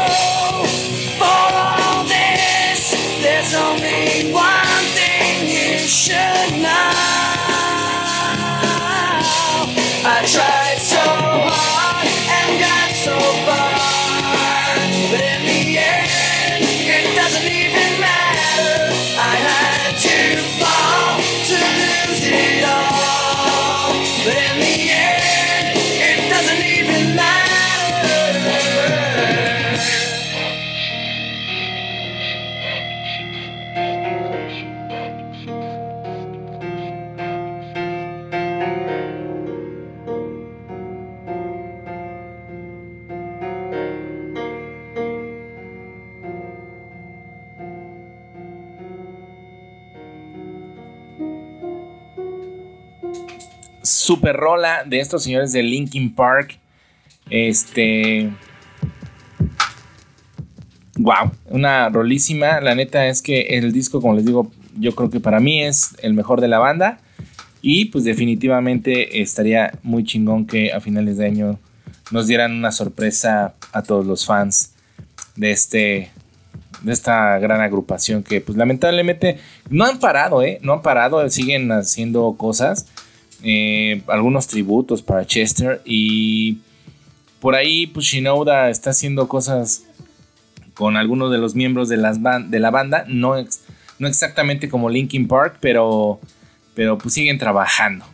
For 1.22 1.46
all 1.66 2.04
this, 2.16 2.82
there's 3.24 3.54
only 3.56 4.32
one 4.34 4.86
thing 4.98 5.50
you 5.50 5.80
should 5.80 6.52
know. 6.62 6.97
try. 10.28 10.67
Super 53.90 54.36
rola 54.36 54.84
de 54.86 55.00
estos 55.00 55.24
señores 55.24 55.52
de 55.52 55.64
Linkin 55.64 56.14
Park. 56.14 56.60
Este. 57.30 58.30
Wow, 60.98 61.32
una 61.46 61.90
rolísima. 61.90 62.60
La 62.62 62.76
neta 62.76 63.08
es 63.08 63.22
que 63.22 63.42
el 63.58 63.72
disco, 63.72 64.02
como 64.02 64.16
les 64.16 64.26
digo, 64.26 64.52
yo 64.78 64.96
creo 64.96 65.10
que 65.10 65.20
para 65.20 65.40
mí 65.40 65.64
es 65.64 65.96
el 66.02 66.14
mejor 66.14 66.42
de 66.42 66.48
la 66.48 66.60
banda. 66.60 67.00
Y 67.62 67.86
pues 67.86 68.04
definitivamente 68.04 69.22
estaría 69.22 69.78
muy 69.84 70.04
chingón 70.04 70.46
que 70.46 70.72
a 70.72 70.80
finales 70.80 71.18
de 71.18 71.26
año 71.26 71.60
nos 72.12 72.28
dieran 72.28 72.54
una 72.54 72.72
sorpresa 72.72 73.56
a 73.74 73.84
todos 73.84 74.06
los 74.06 74.26
fans 74.26 74.74
de 75.36 75.52
este 75.52 76.12
de 76.82 76.94
esta 76.94 77.40
gran 77.40 77.62
agrupación 77.62 78.24
que 78.24 78.42
pues 78.42 78.58
lamentablemente 78.58 79.40
no 79.70 79.86
han 79.86 80.00
parado, 80.00 80.44
¿eh? 80.44 80.60
No 80.62 80.74
han 80.74 80.82
parado, 80.82 81.28
siguen 81.30 81.72
haciendo 81.72 82.36
cosas. 82.38 82.88
Eh, 83.44 84.02
algunos 84.08 84.48
tributos 84.48 85.04
para 85.04 85.26
Chester 85.26 85.82
y 85.86 86.58
por 87.40 87.54
ahí 87.54 87.86
pues 87.86 88.08
Shinoda 88.08 88.72
está 88.72 88.90
haciendo 88.90 89.28
cosas 89.28 89.84
con 90.74 90.98
algunos 90.98 91.32
de 91.32 91.38
los 91.38 91.54
miembros 91.54 91.88
de, 91.88 91.98
la 91.98 92.72
banda, 92.72 93.06
no, 93.08 93.36
no 94.00 94.08
exactamente 94.08 94.70
como 94.70 94.90
Linkin 94.90 95.28
Park, 95.28 95.58
pero, 95.60 96.20
pero 96.74 96.98
pues 96.98 97.14
siguen 97.14 97.38
trabajando 97.38 98.06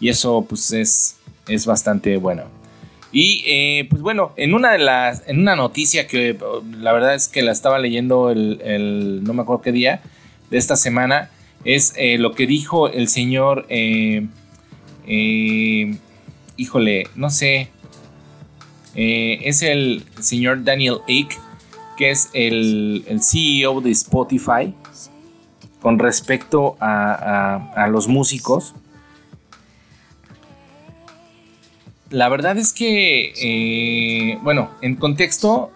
y 0.00 0.08
eso 0.08 0.44
pues 0.48 0.72
es, 0.72 1.16
es 1.48 1.66
bastante 1.66 2.16
bueno. 2.16 2.44
Y 3.12 3.44
eh, 3.46 3.86
pues 3.90 4.00
bueno, 4.00 4.32
en 4.36 4.54
una 4.54 4.72
de 4.72 4.78
las, 4.78 5.22
en 5.26 5.38
una 5.38 5.54
noticia 5.54 6.06
que 6.06 6.38
la 6.78 6.92
verdad 6.92 7.14
es 7.14 7.28
que 7.28 7.42
la 7.42 7.52
estaba 7.52 7.78
leyendo 7.78 8.30
el, 8.30 9.22
no 9.22 9.34
me 9.34 9.42
acuerdo 9.42 9.62
qué 9.62 9.72
día 9.72 10.00
de 10.50 10.56
esta 10.56 10.76
semana, 10.76 11.30
es 11.64 11.92
eh, 11.96 12.18
lo 12.18 12.32
que 12.32 12.46
dijo 12.46 12.88
el 12.88 13.08
señor, 13.08 13.66
eh, 15.06 15.96
híjole, 16.56 17.08
no 17.14 17.30
sé, 17.30 17.70
eh, 18.94 19.40
es 19.44 19.62
el 19.62 20.04
señor 20.20 20.64
Daniel 20.64 20.98
Ek, 21.08 21.38
que 21.96 22.10
es 22.10 22.30
el, 22.34 23.04
CEO 23.20 23.80
de 23.80 23.90
Spotify, 23.90 24.74
con 25.80 25.98
respecto 25.98 26.76
a, 26.80 27.88
los 27.90 28.08
músicos. 28.08 28.74
La 32.10 32.28
verdad 32.28 32.58
es 32.58 32.72
que, 32.72 33.32
eh, 33.40 34.38
bueno, 34.42 34.70
en 34.82 34.96
contexto, 34.96 35.72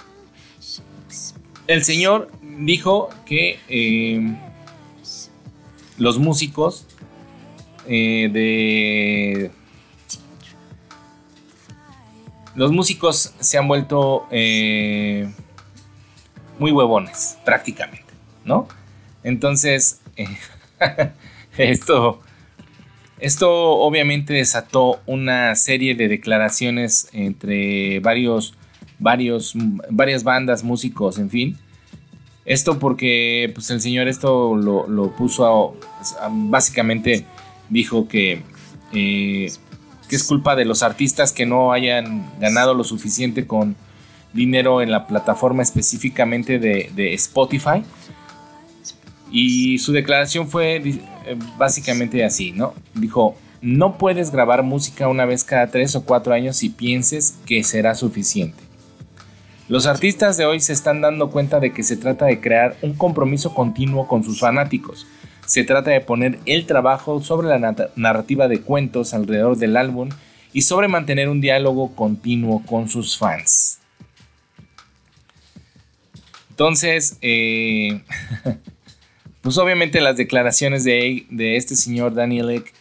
el 1.67 1.83
señor 1.83 2.31
dijo 2.59 3.09
que 3.25 3.59
los 5.99 6.19
músicos 6.19 6.87
eh, 7.89 8.29
de... 8.33 9.51
Los 12.55 12.73
músicos 12.73 13.35
se 13.39 13.59
han 13.59 13.69
vuelto 13.69 14.27
eh, 14.31 15.31
muy 16.59 16.73
huevones, 16.73 17.39
prácticamente, 17.45 18.13
¿no? 18.45 18.67
Entonces, 19.23 20.01
eh, 20.17 20.27
esto 21.59 22.23
Esto 23.19 23.51
obviamente 23.51 24.35
desató 24.35 25.01
una 25.07 25.55
serie 25.55 25.95
de 25.95 26.09
declaraciones 26.09 27.09
entre 27.13 28.01
varios, 28.01 28.55
varios, 28.99 29.55
varias 29.89 30.23
bandas, 30.23 30.63
músicos, 30.63 31.19
en 31.19 31.31
fin. 31.31 31.59
Esto 32.45 32.79
porque 32.79 33.51
pues, 33.55 33.71
el 33.71 33.81
señor 33.81 34.07
esto 34.07 34.55
lo, 34.55 35.17
puso 35.17 35.75
a, 36.21 36.29
básicamente 36.31 37.25
dijo 37.69 38.09
que, 38.09 38.43
eh, 38.93 39.51
que 40.09 40.17
es 40.17 40.25
culpa 40.25 40.57
de 40.57 40.65
los 40.65 40.83
artistas 40.83 41.33
que 41.33 41.47
no 41.47 41.73
hayan 41.73 42.31
ganado 42.41 42.75
lo 42.75 42.85
suficiente 42.85 43.47
con 43.47 43.77
dinero 44.33 44.83
en 44.83 44.91
la 44.91 45.07
plataforma 45.07 45.63
específicamente 45.63 46.59
de, 46.59 46.91
de 46.95 47.15
Spotify. 47.15 47.83
Y 49.31 49.79
su 49.79 49.93
declaración 49.93 50.49
fue 50.49 50.77
eh, 50.77 51.01
básicamente 51.59 52.25
así, 52.25 52.53
¿no? 52.53 52.75
Dijo, 52.95 53.37
no 53.61 53.99
puedes 53.99 54.31
grabar 54.31 54.63
música 54.63 55.09
una 55.09 55.25
vez 55.25 55.43
cada 55.43 55.67
tres 55.69 55.97
o 55.97 56.05
cuatro 56.05 56.33
años 56.33 56.57
si 56.57 56.69
pienses 56.69 57.37
que 57.47 57.65
será 57.65 57.95
suficiente. 57.95 58.63
Los 59.69 59.87
artistas 59.87 60.37
de 60.37 60.47
hoy 60.47 60.61
se 60.61 60.73
están 60.73 61.01
dando 61.01 61.31
cuenta 61.31 61.59
de 61.59 61.73
que 61.73 61.83
se 61.83 61.97
trata 61.97 62.27
de 62.27 62.41
crear 62.41 62.77
un 62.83 62.95
compromiso 62.95 63.53
continuo 63.53 64.07
con 64.07 64.23
sus 64.23 64.39
fanáticos. 64.39 65.09
Se 65.47 65.63
trata 65.63 65.93
de 65.93 66.01
poner 66.01 66.39
el 66.45 66.67
trabajo 66.67 67.23
sobre 67.23 67.49
la 67.49 67.75
narrativa 67.95 68.49
de 68.49 68.61
cuentos 68.61 69.15
alrededor 69.15 69.57
del 69.57 69.77
álbum 69.77 70.09
y 70.53 70.63
sobre 70.63 70.89
mantener 70.89 71.29
un 71.29 71.41
diálogo 71.41 71.95
continuo 71.95 72.63
con 72.67 72.89
sus 72.89 73.17
fans. 73.17 73.79
Entonces, 76.51 77.19
eh, 77.21 78.01
pues 79.43 79.57
obviamente 79.59 80.01
las 80.01 80.17
declaraciones 80.17 80.83
de, 80.83 81.27
este 81.39 81.77
señor 81.77 82.15
Daniel 82.15 82.51
Ek 82.51 82.73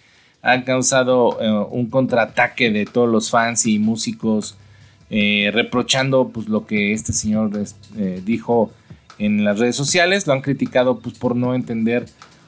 han 0.41 0.63
causado 0.63 1.37
eh, 1.41 1.67
un 1.69 1.89
contraataque 1.89 2.71
de 2.71 2.85
todos 2.85 3.09
los 3.09 3.29
fans 3.29 3.65
y 3.65 3.77
músicos 3.77 4.57
eh, 5.09 5.51
reprochando 5.53 6.29
pues 6.29 6.47
lo 6.47 6.65
que 6.65 6.93
este 6.93 7.13
señor 7.13 7.51
dijo 8.23 8.71
en 9.19 9.43
las 9.43 9.59
redes 9.59 9.75
sociales, 9.75 10.25
lo 10.25 10.33
han 10.33 10.41
criticado 10.41 10.99
pues 10.99 11.17
por 11.17 11.35
no 11.35 11.53
entender 11.53 12.05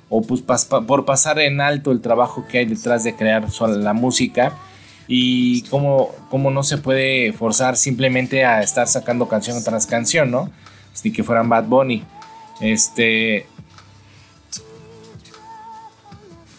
o 0.10 0.22
pues 0.22 0.42
por 0.42 1.06
pasar 1.06 1.40
en 1.40 1.60
alto 1.60 1.92
el 1.92 2.02
trabajo 2.02 2.46
que 2.50 2.60
hay 2.60 2.66
detrás 2.66 3.04
de 3.04 3.16
crear 3.16 3.46
la 3.60 3.94
música 3.94 4.58
y 5.08 5.62
cómo, 5.64 6.12
no 6.32 6.64
se 6.64 6.78
puede 6.78 7.34
forzar 7.34 7.78
simplemente 7.78 8.46
a 8.46 8.62
estar 8.62 8.88
sacando 8.88 9.28
canción 9.28 9.64
tras 9.64 9.86
canción, 9.86 10.32
¿no? 10.32 10.50
Ni 11.04 11.12
que 11.12 11.24
fueran 11.24 11.48
Bad 11.48 11.66
Bunny. 11.66 12.04
Este, 12.60 13.46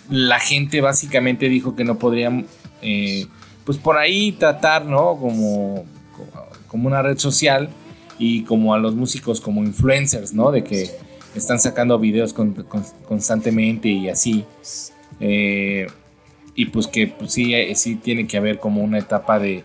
la 0.09 0.39
gente 0.39 0.81
básicamente 0.81 1.49
dijo 1.49 1.77
que 1.77 1.85
no 1.85 1.99
podrían, 1.99 2.47
eh, 2.81 3.27
pues 3.65 3.77
por 3.77 3.99
ahí 3.99 4.33
tratar, 4.33 4.87
¿no? 4.87 5.17
Como, 5.17 5.85
como 6.69 6.87
una 6.87 7.03
red 7.03 7.19
social 7.19 7.69
y 8.19 8.45
como 8.45 8.73
a 8.73 8.79
los 8.79 8.95
músicos 8.95 9.41
como 9.41 9.63
influencers, 9.63 10.33
¿no? 10.33 10.51
De 10.51 10.65
que 10.65 10.91
están 11.39 11.59
sacando 11.59 11.99
videos 11.99 12.35
constantemente 12.35 13.89
y 13.89 14.09
así. 14.09 14.45
Eh, 15.21 15.87
y 16.55 16.67
pues 16.67 16.87
que 16.87 17.07
pues 17.07 17.33
sí, 17.33 17.55
eh, 17.55 17.75
sí 17.75 17.97
tiene 17.97 18.27
que 18.27 18.37
haber 18.37 18.59
como 18.59 18.83
una 18.83 18.99
etapa 18.99 19.39
de, 19.39 19.65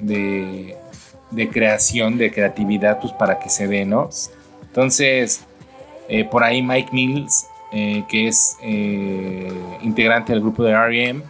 de, 0.00 1.48
creación, 1.50 2.18
de 2.18 2.30
creatividad, 2.30 3.00
pues 3.00 3.12
para 3.12 3.38
que 3.38 3.48
se 3.48 3.68
dé, 3.68 3.84
¿no? 3.84 4.08
Entonces, 4.62 5.42
por 6.30 6.44
ahí 6.44 6.62
Mike 6.62 6.90
Mills 6.92 7.46
eh, 7.72 8.04
que 8.08 8.28
es 8.28 8.56
eh, 8.62 9.52
integrante 9.82 10.32
del 10.32 10.40
grupo 10.40 10.62
de 10.62 10.70
R.E.M., 10.70 11.22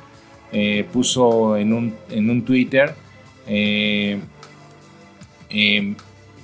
eh, 0.53 0.87
puso 0.93 1.57
en 1.57 1.73
un, 1.73 1.95
en 2.11 2.31
un 2.31 2.45
Twitter 2.45 2.95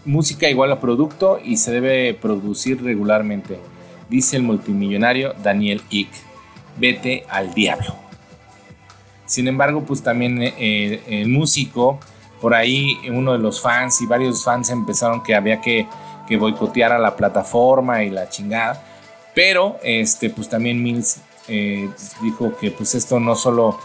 música 0.05 0.48
igual 0.48 0.72
a 0.72 0.80
producto 0.80 1.38
y 1.42 1.57
se 1.57 1.72
debe 1.72 2.14
producir 2.14 2.82
regularmente, 2.82 3.59
dice 4.09 4.36
el 4.36 4.42
multimillonario 4.42 5.34
Daniel 5.42 5.82
Ick. 5.90 6.11
Vete 6.78 7.24
al 7.28 7.53
diablo. 7.53 7.94
Sin 9.26 9.46
embargo, 9.46 9.84
pues 9.84 10.03
también 10.03 10.40
el 10.40 11.28
músico, 11.28 12.00
por 12.40 12.55
ahí 12.55 12.98
uno 13.11 13.32
de 13.32 13.38
los 13.38 13.61
fans 13.61 14.00
y 14.00 14.07
varios 14.07 14.42
fans 14.42 14.70
empezaron 14.70 15.22
que 15.22 15.34
había 15.34 15.61
que, 15.61 15.86
que 16.26 16.36
boicotear 16.36 16.92
a 16.92 16.98
la 16.98 17.14
plataforma 17.14 18.03
y 18.03 18.11
la 18.11 18.28
chingada. 18.28 18.82
Pero, 19.34 19.78
este, 19.82 20.30
pues 20.30 20.48
también 20.48 20.82
Mills 20.82 21.20
eh, 21.48 21.88
dijo 22.22 22.57
que 22.57 22.70
pues 22.70 22.94
esto 22.94 23.18
no 23.18 23.34
solo 23.34 23.78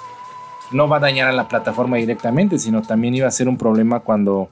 no 0.72 0.88
va 0.88 0.98
a 0.98 1.00
dañar 1.00 1.28
a 1.30 1.32
la 1.32 1.48
plataforma 1.48 1.98
directamente, 1.98 2.60
sino 2.60 2.82
también 2.82 3.16
iba 3.16 3.28
a 3.28 3.32
ser 3.32 3.48
un 3.48 3.58
problema 3.58 4.02
cuando, 4.02 4.50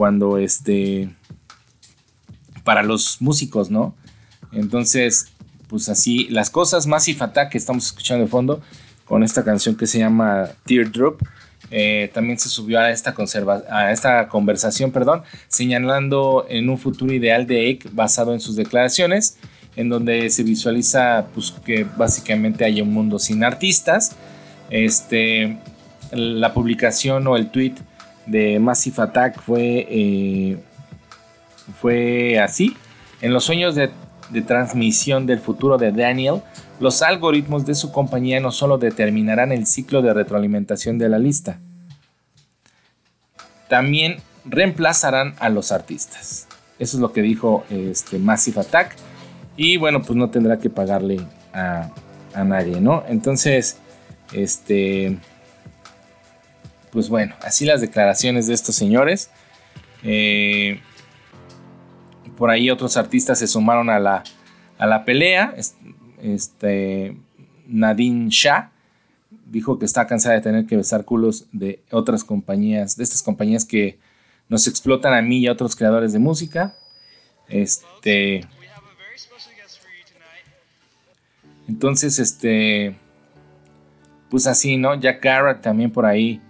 cuando 0.00 0.38
este, 0.38 1.10
para 2.64 2.82
los 2.82 3.20
músicos, 3.20 3.70
¿no? 3.70 3.94
Entonces, 4.50 5.26
pues 5.68 5.90
así, 5.90 6.26
las 6.30 6.48
cosas, 6.48 6.86
Massive 6.86 7.22
Attack 7.22 7.50
que 7.50 7.58
estamos 7.58 7.84
escuchando 7.84 8.24
de 8.24 8.30
fondo, 8.30 8.62
con 9.04 9.22
esta 9.22 9.44
canción 9.44 9.76
que 9.76 9.86
se 9.86 9.98
llama 9.98 10.48
Teardrop, 10.64 11.20
eh, 11.70 12.10
también 12.14 12.38
se 12.38 12.48
subió 12.48 12.80
a 12.80 12.90
esta, 12.90 13.14
a 13.70 13.92
esta 13.92 14.26
conversación, 14.28 14.90
perdón, 14.90 15.20
señalando 15.48 16.46
en 16.48 16.70
un 16.70 16.78
futuro 16.78 17.12
ideal 17.12 17.46
de 17.46 17.68
Ake 17.68 17.90
basado 17.92 18.32
en 18.32 18.40
sus 18.40 18.56
declaraciones 18.56 19.36
en 19.76 19.90
donde 19.90 20.30
se 20.30 20.44
visualiza 20.44 21.26
pues, 21.34 21.50
que 21.62 21.84
básicamente 21.84 22.64
hay 22.64 22.80
un 22.80 22.90
mundo 22.90 23.18
sin 23.18 23.44
artistas. 23.44 24.16
Este, 24.70 25.58
la 26.10 26.54
publicación 26.54 27.26
o 27.26 27.36
el 27.36 27.50
tweet 27.50 27.74
de 28.26 28.58
Massive 28.58 29.02
Attack 29.02 29.40
fue, 29.40 29.86
eh, 29.88 30.58
fue 31.80 32.38
así. 32.38 32.76
En 33.20 33.32
los 33.32 33.44
sueños 33.44 33.74
de, 33.74 33.90
de 34.30 34.42
transmisión 34.42 35.26
del 35.26 35.40
futuro 35.40 35.78
de 35.78 35.92
Daniel, 35.92 36.42
los 36.80 37.02
algoritmos 37.02 37.66
de 37.66 37.74
su 37.74 37.92
compañía 37.92 38.40
no 38.40 38.52
solo 38.52 38.78
determinarán 38.78 39.52
el 39.52 39.66
ciclo 39.66 40.00
de 40.02 40.14
retroalimentación 40.14 40.98
de 40.98 41.08
la 41.08 41.18
lista, 41.18 41.60
también 43.68 44.16
reemplazarán 44.44 45.34
a 45.38 45.48
los 45.48 45.72
artistas. 45.72 46.48
Eso 46.78 46.96
es 46.96 47.00
lo 47.00 47.12
que 47.12 47.20
dijo 47.20 47.64
este, 47.68 48.18
Massive 48.18 48.60
Attack 48.60 48.96
y 49.56 49.76
bueno, 49.76 50.00
pues 50.00 50.16
no 50.16 50.30
tendrá 50.30 50.58
que 50.58 50.70
pagarle 50.70 51.20
a, 51.52 51.90
nadie, 52.44 52.80
¿no? 52.80 53.04
Entonces, 53.08 53.76
este, 54.32 55.18
pues 56.92 57.08
bueno, 57.08 57.34
así 57.42 57.64
las 57.64 57.80
declaraciones 57.80 58.46
de 58.46 58.54
estos 58.54 58.74
señores. 58.74 59.30
Eh, 60.02 60.80
por 62.36 62.50
ahí 62.50 62.70
otros 62.70 62.96
artistas 62.96 63.38
se 63.38 63.46
sumaron 63.46 63.90
a 63.90 63.98
la, 63.98 64.24
a 64.78 64.86
la 64.86 65.04
pelea. 65.04 65.54
Este, 66.22 67.16
Nadine 67.66 68.28
Shah 68.30 68.72
dijo 69.46 69.78
que 69.78 69.84
está 69.84 70.06
cansada 70.06 70.36
de 70.36 70.40
tener 70.40 70.66
que 70.66 70.76
besar 70.76 71.04
culos 71.04 71.46
de 71.52 71.80
otras 71.90 72.24
compañías, 72.24 72.96
de 72.96 73.04
estas 73.04 73.22
compañías 73.22 73.64
que 73.64 73.98
nos 74.48 74.66
explotan 74.66 75.12
a 75.12 75.22
mí 75.22 75.38
y 75.38 75.46
a 75.46 75.52
otros 75.52 75.76
creadores 75.76 76.12
de 76.12 76.18
música. 76.18 76.74
Este, 77.48 78.46
Entonces, 81.70 82.18
este, 82.18 82.96
pues 84.28 84.48
así, 84.48 84.76
¿no? 84.76 84.98
Jack 84.98 85.22
Garrett 85.22 85.62
también 85.62 85.92
por 85.92 86.04
ahí 86.04 86.40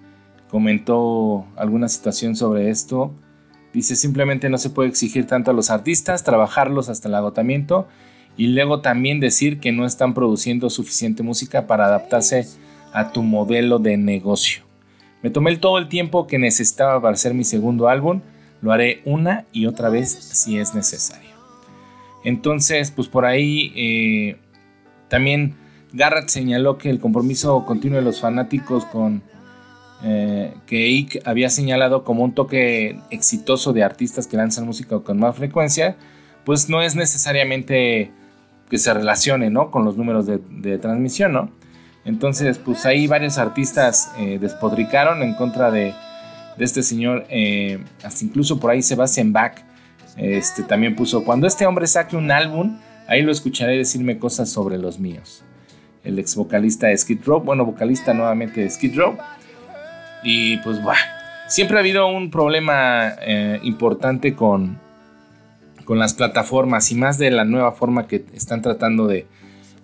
comentó 0.50 1.46
alguna 1.56 1.88
situación 1.88 2.36
sobre 2.36 2.70
esto. 2.70 3.12
Dice, 3.72 3.94
simplemente 3.94 4.50
no 4.50 4.58
se 4.58 4.70
puede 4.70 4.88
exigir 4.88 5.26
tanto 5.26 5.50
a 5.50 5.54
los 5.54 5.70
artistas, 5.70 6.24
trabajarlos 6.24 6.88
hasta 6.88 7.08
el 7.08 7.14
agotamiento 7.14 7.86
y 8.36 8.48
luego 8.48 8.80
también 8.80 9.20
decir 9.20 9.60
que 9.60 9.70
no 9.70 9.86
están 9.86 10.14
produciendo 10.14 10.70
suficiente 10.70 11.22
música 11.22 11.66
para 11.66 11.86
adaptarse 11.86 12.46
a 12.92 13.12
tu 13.12 13.22
modelo 13.22 13.78
de 13.78 13.96
negocio. 13.96 14.62
Me 15.22 15.30
tomé 15.30 15.56
todo 15.56 15.78
el 15.78 15.88
tiempo 15.88 16.26
que 16.26 16.38
necesitaba 16.38 17.00
para 17.00 17.14
hacer 17.14 17.34
mi 17.34 17.44
segundo 17.44 17.88
álbum, 17.88 18.20
lo 18.62 18.72
haré 18.72 19.02
una 19.04 19.44
y 19.52 19.66
otra 19.66 19.88
vez 19.88 20.10
si 20.10 20.58
es 20.58 20.74
necesario. 20.74 21.30
Entonces, 22.24 22.90
pues 22.90 23.08
por 23.08 23.24
ahí 23.24 23.72
eh, 23.76 24.36
también 25.08 25.54
Garrett 25.92 26.28
señaló 26.28 26.78
que 26.78 26.90
el 26.90 27.00
compromiso 27.00 27.64
continuo 27.66 27.98
de 27.98 28.04
los 28.04 28.20
fanáticos 28.20 28.84
con 28.86 29.22
eh, 30.02 30.54
que 30.66 30.86
Ike 30.86 31.22
había 31.24 31.50
señalado 31.50 32.04
como 32.04 32.24
un 32.24 32.34
toque 32.34 32.98
exitoso 33.10 33.72
de 33.72 33.82
artistas 33.82 34.26
que 34.26 34.36
lanzan 34.36 34.66
música 34.66 35.00
con 35.00 35.18
más 35.18 35.36
frecuencia, 35.36 35.96
pues 36.44 36.68
no 36.68 36.82
es 36.82 36.96
necesariamente 36.96 38.10
que 38.68 38.78
se 38.78 38.94
relacione 38.94 39.50
¿no? 39.50 39.70
con 39.70 39.84
los 39.84 39.96
números 39.96 40.26
de, 40.26 40.78
transmisión, 40.78 41.32
¿no? 41.32 41.50
Entonces, 42.04 42.58
pues 42.58 42.86
ahí 42.86 43.06
varios 43.06 43.36
artistas 43.36 44.12
eh, 44.18 44.38
despodricaron 44.40 45.22
en 45.22 45.34
contra 45.34 45.70
de, 45.70 45.92
este 46.58 46.82
señor, 46.82 47.26
eh, 47.28 47.82
hasta 48.02 48.24
incluso 48.24 48.60
por 48.60 48.70
ahí 48.70 48.82
Sebastian 48.82 49.32
Bach 49.32 49.58
este, 50.16 50.62
también 50.62 50.94
puso, 50.94 51.24
cuando 51.24 51.46
este 51.46 51.66
hombre 51.66 51.86
saque 51.86 52.16
un 52.16 52.30
álbum, 52.30 52.78
Ahí 53.10 53.22
lo 53.22 53.32
escucharé 53.32 53.76
decirme 53.76 54.20
cosas 54.20 54.50
sobre 54.50 54.78
los 54.78 55.00
míos. 55.00 55.42
el 56.04 56.20
ex 56.20 56.36
vocalista 56.36 56.86
de 56.86 56.96
Skid 56.96 57.24
Row, 57.24 57.40
bueno, 57.40 57.66
vocalista 57.66 58.14
nuevamente 58.14 58.60
de 58.60 58.70
Skid 58.70 58.96
Row. 58.96 59.18
Y 60.22 60.58
pues, 60.58 60.78
siempre 61.48 61.76
ha 61.76 61.80
habido 61.80 62.06
un 62.06 62.30
problema 62.30 63.14
eh, 63.20 63.58
importante 63.62 64.34
con, 64.34 64.78
con 65.84 65.98
las 65.98 66.14
plataformas 66.14 66.90
y 66.92 66.94
más 66.94 67.18
de 67.18 67.30
la 67.30 67.44
nueva 67.44 67.72
forma 67.72 68.06
que 68.06 68.24
están 68.34 68.62
tratando 68.62 69.06
de, 69.06 69.26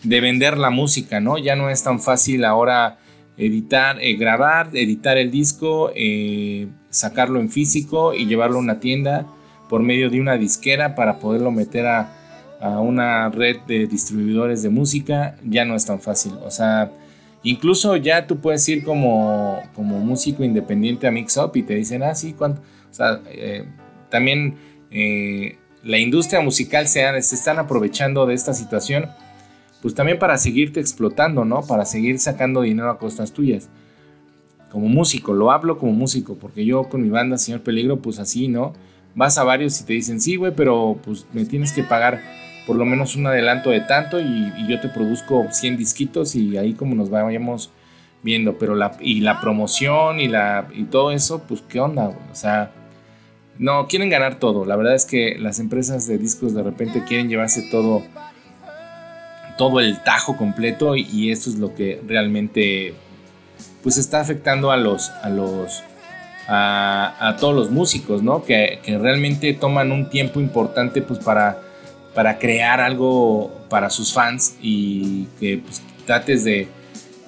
de 0.03 0.21
vender 0.21 0.59
la 0.59 0.71
música, 0.71 1.21
¿no? 1.21 1.39
Ya 1.39 1.57
no 1.57 1.71
es 1.71 1.83
tan 1.83 2.01
fácil 2.01 2.45
ahora 2.45 2.99
editar, 3.37 3.99
eh, 4.01 4.17
grabar, 4.17 4.71
editar 4.73 5.19
el 5.19 5.31
disco, 5.31 5.91
eh, 5.95 6.69
sacarlo 6.91 7.41
en 7.41 7.51
físico 7.51 8.15
y 8.15 8.27
llevarlo 8.27 8.57
a 8.57 8.61
una 8.61 8.81
tienda 8.81 9.27
por 9.69 9.83
medio 9.83 10.11
de 10.11 10.21
una 10.21 10.37
disquera 10.37 10.95
para 10.95 11.19
poderlo 11.19 11.51
meter 11.51 11.87
a, 11.87 12.13
a 12.61 12.81
una 12.81 13.29
red 13.29 13.59
de 13.67 13.87
distribuidores 13.87 14.63
de 14.63 14.71
música, 14.71 15.37
ya 15.45 15.65
no 15.65 15.75
es 15.75 15.85
tan 15.85 16.01
fácil. 16.01 16.35
O 16.45 16.51
sea, 16.51 16.91
incluso 17.51 17.97
ya 17.97 18.27
tú 18.27 18.39
puedes 18.39 18.69
ir 18.69 18.85
como, 18.85 19.63
como 19.75 19.99
músico 19.99 20.45
independiente 20.45 21.07
a 21.07 21.11
Mix 21.11 21.37
Up 21.37 21.53
y 21.55 21.63
te 21.63 21.75
dicen, 21.75 22.03
ah, 22.03 22.15
sí, 22.15 22.33
¿cuánto? 22.33 22.61
O 22.91 22.95
sea, 22.95 23.21
eh, 23.27 23.65
también 24.11 24.57
la 25.83 25.99
industria 25.99 26.41
musical 26.41 26.87
se, 26.89 27.01
se 27.23 27.35
están 27.35 27.59
aprovechando 27.59 28.25
de 28.27 28.35
esta 28.35 28.55
situación 28.55 29.07
pues 29.87 29.95
también 29.95 30.19
para 30.19 30.37
seguirte 30.39 30.81
explotando, 30.81 31.45
¿no? 31.45 31.63
Para 31.63 31.85
seguir 31.85 32.19
sacando 32.19 32.63
dinero 32.63 32.91
a 32.91 32.99
costas 32.99 33.33
tuyas. 33.33 33.69
Como 34.71 34.89
músico, 34.89 35.33
lo 35.33 35.53
hablo 35.53 35.79
como 35.79 35.93
músico, 35.93 36.35
porque 36.35 36.65
yo 36.65 36.89
con 36.89 37.03
mi 37.03 37.09
banda 37.09 37.39
Señor 37.39 37.61
Peligro, 37.63 38.01
pues 38.01 38.19
así, 38.19 38.49
¿no? 38.49 38.73
Vas 39.15 39.39
a 39.39 39.45
varios 39.45 39.81
y 39.81 39.85
te 39.85 39.93
dicen, 39.93 40.21
sí, 40.21 40.35
güey, 40.35 40.53
pero 40.57 40.99
pues 41.05 41.27
me 41.33 41.45
tienes 41.45 41.73
que 41.73 41.85
pagar 41.85 42.21
por 42.67 42.77
lo 42.77 42.85
menos 42.85 43.17
un 43.17 43.27
adelanto 43.27 43.71
de 43.71 43.81
tanto 43.81 44.21
y, 44.21 44.53
yo 44.69 44.81
te 44.81 44.89
produzco 44.89 45.47
100 45.51 45.77
disquitos 45.77 46.35
y 46.35 46.57
ahí 46.57 46.75
como 46.75 46.95
nos 46.95 47.11
vayamos 47.11 47.71
viendo, 48.23 48.59
pero 48.59 48.75
la, 48.75 48.97
y 49.01 49.21
la 49.21 49.41
promoción 49.41 50.19
y, 50.19 50.29
la, 50.29 50.67
y 50.75 50.85
todo 50.85 51.13
eso, 51.13 51.43
pues 51.47 51.63
qué 51.69 51.79
onda, 51.79 52.09
o 52.09 52.35
sea, 52.35 52.73
no, 53.59 53.87
quieren 53.87 54.11
ganar 54.11 54.39
todo, 54.39 54.65
la 54.65 54.77
verdad 54.77 54.95
es 54.95 55.05
que 55.05 55.37
las 55.39 55.61
empresas 55.61 56.07
de 56.07 56.19
discos 56.19 56.53
de 56.55 56.63
repente 56.63 57.05
quieren 57.07 57.29
llevarse 57.29 57.63
todo 57.71 58.03
todo 59.57 59.81
el 59.81 60.03
tajo 60.03 60.37
completo 60.37 60.97
y 60.97 61.31
esto 61.31 61.51
es 61.51 61.57
lo 61.57 61.75
que 61.75 62.01
realmente 62.07 62.95
pues 63.83 63.97
está 63.97 64.21
afectando 64.21 64.71
a 64.71 64.77
los 64.77 65.11
a 65.23 65.29
los 65.29 65.83
a, 66.49 67.37
todos 67.41 67.55
los 67.55 67.71
músicos 67.71 68.23
no 68.23 68.45
que, 68.45 68.81
realmente 69.01 69.53
toman 69.55 69.93
un 69.93 70.11
tiempo 70.11 70.41
importante 70.41 71.03
pues 71.03 71.19
para 71.21 71.59
para 72.17 72.39
crear 72.39 72.81
algo 72.81 73.53
para 73.71 73.91
sus 73.91 74.13
fans 74.13 74.57
y 74.61 75.27
que 75.39 75.59
pues, 75.59 75.83
trates 76.05 76.43
de, 76.43 76.67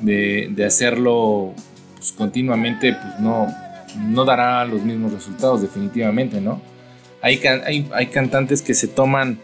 de, 0.01 0.65
hacerlo 0.67 1.55
pues, 1.95 2.11
continuamente 2.11 2.95
pues 2.95 3.21
no 3.21 3.47
no 3.97 4.25
dará 4.25 4.65
los 4.65 4.83
mismos 4.83 5.13
resultados 5.13 5.63
definitivamente 5.63 6.41
no 6.41 6.61
hay, 7.23 7.41
hay, 7.65 7.89
hay 7.93 8.07
cantantes 8.07 8.63
que 8.63 8.75
se 8.75 8.89
toman 8.89 9.39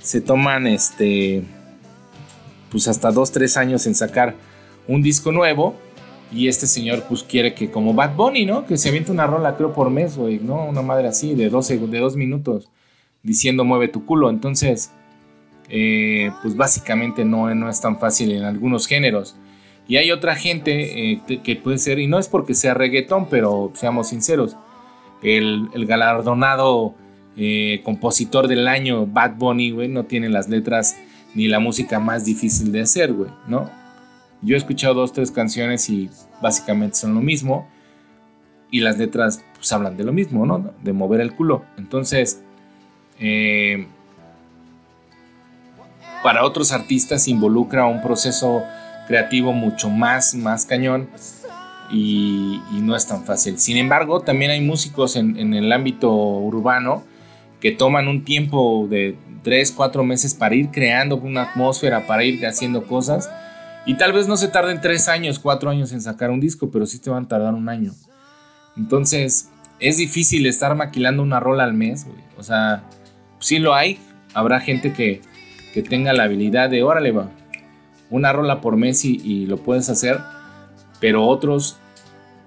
se 0.00 0.20
toman 0.20 0.66
este 0.66 1.44
pues 2.70 2.88
hasta 2.88 3.10
2, 3.10 3.32
3 3.32 3.56
años 3.56 3.86
en 3.86 3.94
sacar 3.94 4.34
un 4.88 5.02
disco 5.02 5.32
nuevo. 5.32 5.74
Y 6.32 6.48
este 6.48 6.66
señor 6.66 7.04
pues 7.08 7.22
quiere 7.22 7.54
que 7.54 7.70
como 7.70 7.94
Bad 7.94 8.16
Bunny, 8.16 8.44
¿no? 8.44 8.66
Que 8.66 8.76
se 8.76 8.88
aviente 8.88 9.12
una 9.12 9.28
rola 9.28 9.56
creo 9.56 9.72
por 9.72 9.90
mes, 9.90 10.16
güey, 10.16 10.40
¿no? 10.40 10.66
Una 10.66 10.82
madre 10.82 11.06
así 11.06 11.34
de 11.34 11.48
12, 11.48 11.78
de 11.78 11.98
2 11.98 12.16
minutos 12.16 12.68
diciendo 13.26 13.64
mueve 13.64 13.88
tu 13.88 14.06
culo. 14.06 14.30
Entonces, 14.30 14.92
eh, 15.68 16.30
pues 16.42 16.56
básicamente 16.56 17.24
no, 17.24 17.52
no 17.54 17.68
es 17.68 17.80
tan 17.80 17.98
fácil 17.98 18.32
en 18.32 18.44
algunos 18.44 18.86
géneros. 18.86 19.36
Y 19.88 19.96
hay 19.96 20.10
otra 20.10 20.34
gente 20.34 21.12
eh, 21.12 21.22
que 21.42 21.56
puede 21.56 21.78
ser, 21.78 21.98
y 21.98 22.06
no 22.06 22.18
es 22.18 22.28
porque 22.28 22.54
sea 22.54 22.74
reggaetón, 22.74 23.28
pero 23.28 23.70
seamos 23.74 24.08
sinceros, 24.08 24.56
el, 25.22 25.68
galardonado 25.86 26.94
eh, 27.36 27.82
compositor 27.84 28.48
del 28.48 28.66
año, 28.66 29.06
Bad 29.06 29.36
Bunny, 29.36 29.70
güey, 29.70 29.88
no 29.88 30.04
tiene 30.04 30.28
las 30.28 30.48
letras 30.48 30.96
ni 31.34 31.48
la 31.48 31.60
música 31.60 32.00
más 32.00 32.24
difícil 32.24 32.72
de 32.72 32.80
hacer, 32.80 33.12
güey, 33.12 33.30
¿no? 33.46 33.70
Yo 34.42 34.54
he 34.54 34.58
escuchado 34.58 34.94
dos, 34.94 35.12
tres 35.12 35.30
canciones 35.30 35.88
y 35.88 36.10
básicamente 36.40 36.96
son 36.96 37.14
lo 37.14 37.20
mismo. 37.20 37.68
Y 38.70 38.80
las 38.80 38.98
letras 38.98 39.44
pues 39.54 39.72
hablan 39.72 39.96
de 39.96 40.04
lo 40.04 40.12
mismo, 40.12 40.44
¿no? 40.44 40.72
De 40.82 40.92
mover 40.92 41.20
el 41.20 41.34
culo. 41.34 41.64
Entonces, 41.78 42.42
eh, 43.18 43.86
para 46.22 46.44
otros 46.44 46.72
artistas 46.72 47.28
involucra 47.28 47.86
un 47.86 48.02
proceso 48.02 48.64
creativo 49.06 49.52
mucho 49.52 49.88
más, 49.88 50.34
más 50.34 50.66
cañón 50.66 51.08
y, 51.90 52.60
no 52.72 52.96
es 52.96 53.06
tan 53.06 53.24
fácil. 53.24 53.58
Sin 53.58 53.76
embargo, 53.76 54.20
también 54.20 54.50
hay 54.50 54.60
músicos 54.60 55.16
en, 55.16 55.54
el 55.54 55.72
ámbito 55.72 56.12
urbano 56.12 57.04
que 57.60 57.72
toman 57.72 58.08
un 58.08 58.24
tiempo 58.24 58.86
de 58.88 59.16
tres, 59.42 59.72
cuatro 59.72 60.04
meses 60.04 60.34
para 60.34 60.54
ir 60.54 60.70
creando 60.70 61.16
una 61.16 61.42
atmósfera, 61.42 62.06
para 62.06 62.24
ir 62.24 62.44
haciendo 62.46 62.84
cosas. 62.86 63.30
Y 63.86 63.94
tal 63.94 64.12
vez 64.12 64.26
no 64.26 64.36
se 64.36 64.48
tarden 64.48 64.80
tres 64.80 65.08
años, 65.08 65.38
cuatro 65.38 65.70
años 65.70 65.92
en 65.92 66.00
sacar 66.00 66.30
un 66.30 66.40
disco, 66.40 66.70
pero 66.70 66.86
sí 66.86 66.98
te 66.98 67.08
van 67.08 67.24
a 67.24 67.28
tardar 67.28 67.54
un 67.54 67.68
año. 67.68 67.92
Entonces, 68.76 69.48
es 69.78 69.96
difícil 69.96 70.46
estar 70.46 70.74
maquilando 70.74 71.22
una 71.22 71.40
rola 71.40 71.64
al 71.64 71.72
mes, 71.72 72.04
güey. 72.04 72.18
O 72.36 72.42
sea, 72.42 72.82
sí 73.46 73.60
lo 73.60 73.74
hay. 73.74 73.98
Habrá 74.34 74.58
gente 74.58 74.92
que, 74.92 75.20
que 75.72 75.82
tenga 75.82 76.12
la 76.12 76.24
habilidad 76.24 76.68
de, 76.68 76.82
órale, 76.82 77.12
va, 77.12 77.30
una 78.10 78.32
rola 78.32 78.60
por 78.60 78.76
mes 78.76 79.04
y, 79.04 79.46
lo 79.46 79.58
puedes 79.58 79.88
hacer. 79.88 80.18
Pero 81.00 81.24
otros 81.24 81.78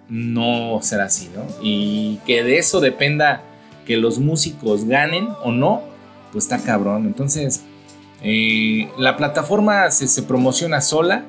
no 0.10 0.80
será 0.82 1.06
así, 1.06 1.30
¿no? 1.34 1.44
Y 1.62 2.20
que 2.26 2.44
de 2.44 2.58
eso 2.58 2.82
dependa 2.82 3.44
que 3.86 3.96
los 3.96 4.20
músicos 4.20 4.86
ganen 4.86 5.30
o 5.44 5.52
no, 5.52 5.84
pues 6.34 6.46
está 6.46 6.60
cabrón. 6.60 7.06
Entonces, 7.06 7.64
eh, 8.22 8.90
la 8.98 9.16
plataforma 9.16 9.90
se, 9.92 10.22
promociona 10.24 10.82
sola. 10.82 11.24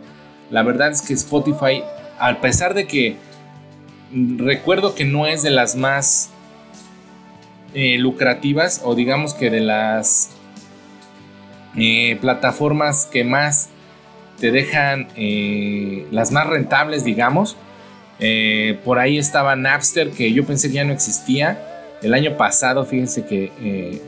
La 0.51 0.65
verdad 0.65 0.91
es 0.91 1.03
que 1.03 1.15
Spotify, 1.15 1.85
a 2.19 2.41
pesar 2.41 2.75
de 2.75 2.89
que 2.89 3.17
recuerdo 4.37 4.97
que 4.97 5.05
no 5.05 5.27
es 5.29 5.43
de 5.43 5.51
las 5.51 5.77
más 5.77 6.31
eh, 7.75 7.99
lucrativas 7.99 8.83
o 8.85 8.95
digamos 8.95 9.35
que 9.35 9.51
de 9.51 9.61
las 9.61 10.31
eh, 11.77 12.19
plataformas 12.21 13.07
que 13.07 13.25
más 13.25 13.69
te 14.39 14.51
dejan 14.51 15.09
las 16.11 16.33
más 16.33 16.47
rentables, 16.47 17.05
digamos. 17.05 17.57
por 18.85 18.99
ahí 18.99 19.19
estaba 19.19 19.55
Napster, 19.55 20.11
que 20.13 20.33
yo 20.33 20.47
pensé 20.47 20.69
que 20.69 20.75
ya 20.77 20.85
no 20.85 20.95
existía. 20.95 21.61
El 22.01 22.15
año 22.15 22.39
pasado, 22.39 22.87
fíjense 22.87 23.27
que 23.27 24.01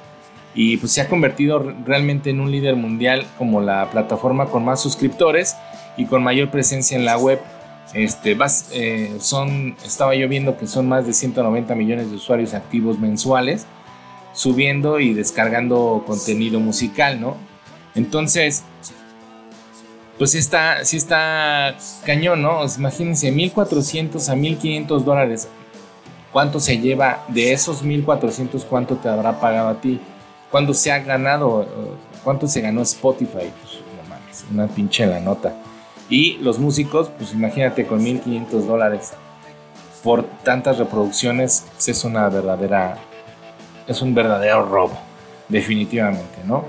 y 0.54 0.78
pues 0.78 0.92
se 0.92 1.02
ha 1.02 1.08
convertido 1.08 1.60
realmente 1.86 2.30
en 2.30 2.40
un 2.40 2.52
líder 2.52 2.76
mundial 2.76 3.26
como 3.38 3.62
la 3.62 3.90
plataforma 3.92 4.48
con 4.48 4.66
más 4.66 4.82
suscriptores 4.82 5.56
y 5.98 6.06
con 6.06 6.24
mayor 6.24 6.50
presencia 6.50 6.98
en 6.98 7.06
la 7.06 7.18
web. 7.18 7.40
Este, 7.94 8.38
eh, 8.74 9.18
son, 9.20 9.76
estaba 9.84 10.16
yo 10.16 10.28
viendo 10.28 10.58
que 10.58 10.68
son 10.68 10.88
más 10.88 11.08
de 11.08 11.14
190 11.14 11.74
millones 11.76 12.10
de 12.10 12.18
usuarios 12.18 12.54
activos 12.54 13.00
mensuales 13.00 13.66
subiendo 14.34 15.00
y 15.00 15.14
descargando 15.14 16.04
contenido 16.06 16.60
musical, 16.60 17.20
¿no? 17.20 17.36
Entonces, 17.96 18.64
pues 20.18 20.36
está, 20.36 20.86
sí 20.86 20.98
está 20.98 21.76
cañón, 22.06 22.42
¿no? 22.42 22.62
imagínense, 22.78 23.32
1400 23.32 24.30
a 24.30 24.36
1500 24.36 25.06
dólares. 25.06 25.48
¿Cuánto 26.32 26.60
se 26.60 26.78
lleva 26.78 27.24
de 27.28 27.54
esos 27.54 27.82
1400? 27.84 28.64
¿Cuánto 28.66 28.96
te 28.96 29.10
habrá 29.10 29.40
pagado 29.40 29.70
a 29.70 29.82
ti? 29.82 30.00
¿Cuánto 30.52 30.74
se 30.74 30.92
ha 30.92 31.00
ganado? 31.00 31.66
¿Cuánto 32.24 32.48
se 32.48 32.62
ganó 32.62 32.82
Spotify? 32.82 33.52
Pues 33.62 33.82
no 33.98 34.10
mames, 34.10 34.46
una 34.52 34.68
pinche 34.68 35.06
la 35.06 35.20
nota. 35.20 35.54
Y 36.10 36.38
los 36.38 36.60
músicos, 36.60 37.10
pues 37.18 37.34
imagínate 37.34 37.86
con 37.86 38.04
1500 38.04 38.68
dólares 38.68 39.14
por 40.04 40.24
tantas 40.44 40.78
reproducciones, 40.78 41.66
es 41.86 42.04
una 42.04 42.30
verdadera, 42.30 42.98
es 43.88 44.02
un 44.02 44.16
verdadero 44.16 44.66
robo, 44.66 44.98
definitivamente, 45.50 46.40
¿no? 46.46 46.64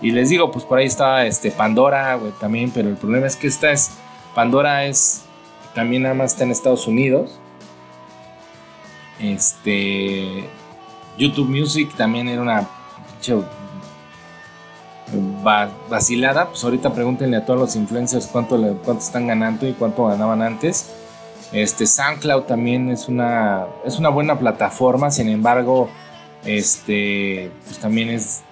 Y 0.00 0.10
les 0.10 0.30
digo, 0.30 0.50
pues 0.50 0.64
por 0.64 0.78
ahí 0.78 0.86
está 0.86 1.24
este 1.26 1.50
Pandora, 1.52 2.16
güey, 2.16 2.32
también, 2.40 2.70
pero 2.70 2.88
el 2.88 2.96
problema 2.96 3.26
es 3.26 3.36
que 3.36 3.46
esta 3.46 3.70
es, 3.70 3.92
Pandora 4.34 4.84
es, 4.84 5.22
también 5.74 6.02
nada 6.02 6.14
más 6.14 6.32
está 6.32 6.44
en 6.44 6.50
Estados 6.50 6.86
Unidos. 6.88 7.38
Este, 9.20 10.48
YouTube 11.18 11.48
Music 11.48 11.94
también 11.96 12.28
era 12.28 12.42
una 12.42 12.68
vacilada. 15.88 16.48
Pues 16.48 16.64
ahorita 16.64 16.92
pregúntenle 16.92 17.36
a 17.36 17.44
todos 17.44 17.60
los 17.60 17.76
influencers 17.76 18.26
cuánto, 18.26 18.56
le, 18.56 18.76
están 18.98 19.26
ganando 19.26 19.66
y 19.68 19.72
cuánto 19.72 20.06
ganaban 20.06 20.42
antes. 20.42 20.92
Este 21.52 21.86
SoundCloud 21.86 22.44
también 22.44 22.90
es 22.90 23.08
una, 23.08 23.66
es 23.84 23.98
una 23.98 24.08
buena 24.08 24.38
plataforma, 24.38 25.10
sin 25.10 25.28
embargo, 25.28 25.90
este, 26.44 27.50
pues 27.66 27.78
también 27.78 28.08
es 28.08 28.42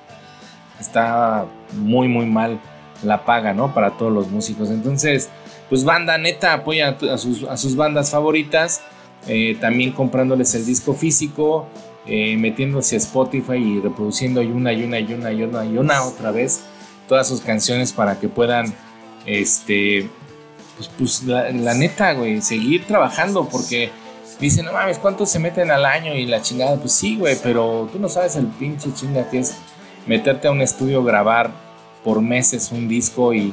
está 0.81 1.47
muy, 1.73 2.09
muy 2.09 2.27
mal 2.27 2.59
la 3.03 3.25
paga, 3.25 3.53
¿no? 3.53 3.73
Para 3.75 3.93
todos 3.93 4.13
los 4.13 4.29
músicos. 4.29 4.71
Entonces, 4.71 5.29
pues 5.69 5.85
banda 5.85 6.19
neta, 6.19 6.55
apoya 6.55 6.97
a 7.11 7.19
sus, 7.19 7.77
bandas 7.77 8.11
favoritas, 8.11 8.83
eh, 9.27 9.57
también 9.61 9.93
comprándoles 9.93 10.55
el 10.55 10.65
disco 10.65 10.95
físico, 10.95 11.67
eh, 12.07 12.37
metiéndose 12.37 12.97
a 12.97 12.99
Spotify 12.99 13.57
y 13.57 13.81
reproduciendo 13.81 14.43
y 14.43 14.47
una 14.47 14.73
y 14.73 14.83
una 14.85 14.99
y 14.99 15.13
una 15.13 15.33
y 15.33 15.43
una 15.43 15.65
y 15.65 15.79
una 15.79 16.03
otra 16.05 16.31
vez 16.31 16.63
todas 17.07 17.29
sus 17.29 17.41
canciones 17.41 17.93
para 17.93 18.19
que 18.19 18.29
puedan, 18.29 18.73
este, 19.27 20.09
pues, 20.77 20.91
pues 20.97 21.23
la, 21.25 21.75
neta, 21.75 22.15
güey, 22.15 22.41
seguir 22.41 22.87
trabajando 22.87 23.49
porque 23.49 23.91
dicen, 24.39 24.65
no 24.65 24.73
mames, 24.73 24.99
¿cuántos 24.99 25.29
se 25.29 25.39
meten 25.39 25.71
al 25.71 25.85
año 25.85 26.15
y 26.15 26.25
la 26.25 26.41
chingada? 26.41 26.77
Pues 26.77 26.93
sí, 26.93 27.17
güey, 27.17 27.37
pero 27.43 27.89
tú 27.93 27.99
no 27.99 28.09
sabes 28.09 28.37
el 28.37 28.47
pinche 28.47 28.95
chinga 28.95 29.29
que 29.29 29.41
es 29.41 29.57
meterte 30.07 30.49
a 30.49 30.53
un 30.53 30.63
estudio, 30.63 31.05
grabar 31.05 31.51
por 32.05 32.23
meses 32.23 32.71
un 32.73 32.89
disco 32.89 33.35
y, 33.35 33.53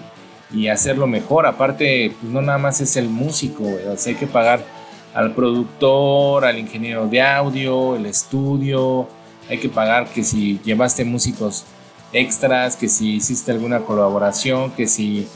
hacerlo 0.72 1.08
mejor. 1.08 1.46
Aparte, 1.46 2.16
pues 2.22 2.32
no 2.32 2.42
nada 2.42 2.58
más 2.58 2.80
es 2.80 2.96
el 2.96 3.10
músico, 3.10 3.66
hay 4.06 4.16
que 4.16 4.28
pagar 4.28 4.64
al 5.18 5.34
productor, 5.34 6.46
al 6.46 6.60
ingeniero 6.60 7.08
de 7.08 7.24
audio, 7.24 7.96
el 7.96 8.06
estudio, 8.06 9.08
hay 9.50 9.58
que 9.58 9.68
pagar 9.68 10.06
que 10.10 10.24
si 10.24 10.60
llevaste 10.64 11.04
músicos 11.06 11.66
extras, 12.14 12.76
que 12.76 12.88
si 12.88 13.16
hiciste 13.16 13.52
alguna 13.52 13.80
colaboración, 13.80 14.70
que 14.74 14.86
si, 14.86 15.28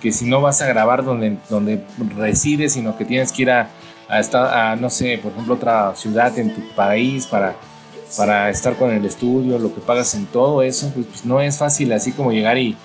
que 0.00 0.12
si 0.12 0.24
no 0.26 0.40
vas 0.40 0.62
a 0.62 0.68
grabar 0.68 1.04
donde, 1.04 1.36
donde 1.50 1.84
resides, 2.16 2.74
sino 2.74 2.96
que 2.96 3.04
tienes 3.04 3.32
que 3.32 3.42
ir 3.42 3.50
a, 3.50 3.70
a, 4.08 4.70
a, 4.70 4.76
no 4.76 4.88
sé, 4.88 5.18
por 5.20 5.32
ejemplo, 5.32 5.54
otra 5.54 5.96
ciudad 5.96 6.38
en 6.38 6.54
tu 6.54 6.60
país 6.76 7.26
para 7.26 7.56
para 8.16 8.48
estar 8.48 8.76
con 8.76 8.92
el 8.92 9.04
estudio, 9.04 9.58
lo 9.58 9.74
que 9.74 9.80
pagas 9.80 10.14
en 10.14 10.26
todo 10.26 10.62
eso, 10.62 10.92
pues, 10.94 11.06
pues 11.06 11.24
no 11.24 11.40
es 11.40 11.58
fácil 11.58 11.92
así 11.92 12.12
como 12.12 12.30
llegar 12.30 12.56
y, 12.58 12.76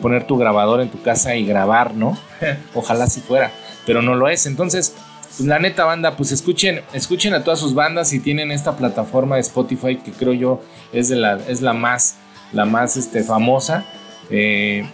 poner 0.00 0.26
tu 0.26 0.38
grabador 0.38 0.80
en 0.80 0.88
tu 0.88 1.02
casa 1.02 1.36
y 1.36 1.44
grabar, 1.44 1.94
¿no? 1.94 2.16
Ojalá 2.74 3.06
si 3.06 3.20
fuera, 3.20 3.52
pero 3.84 4.00
no 4.00 4.14
lo 4.14 4.30
es. 4.30 4.46
Entonces, 4.46 4.94
pues 5.36 5.48
la 5.48 5.58
neta 5.58 5.84
banda, 5.84 6.16
pues 6.16 6.30
escuchen, 6.30 6.82
escuchen 6.92 7.34
a 7.34 7.42
todas 7.42 7.58
sus 7.58 7.74
bandas 7.74 8.12
y 8.12 8.20
tienen 8.20 8.52
esta 8.52 8.76
plataforma 8.76 9.34
de 9.34 9.40
Spotify 9.40 9.96
que 9.96 10.12
creo 10.12 10.32
yo 10.32 10.62
es, 10.92 11.10
la, 11.10 11.40
es 11.48 11.60
la 11.60 11.72
más, 11.72 12.16
la 12.52 12.64
más 12.64 12.96
este, 12.96 13.24
famosa. 13.24 13.84
Eh, 14.30 14.86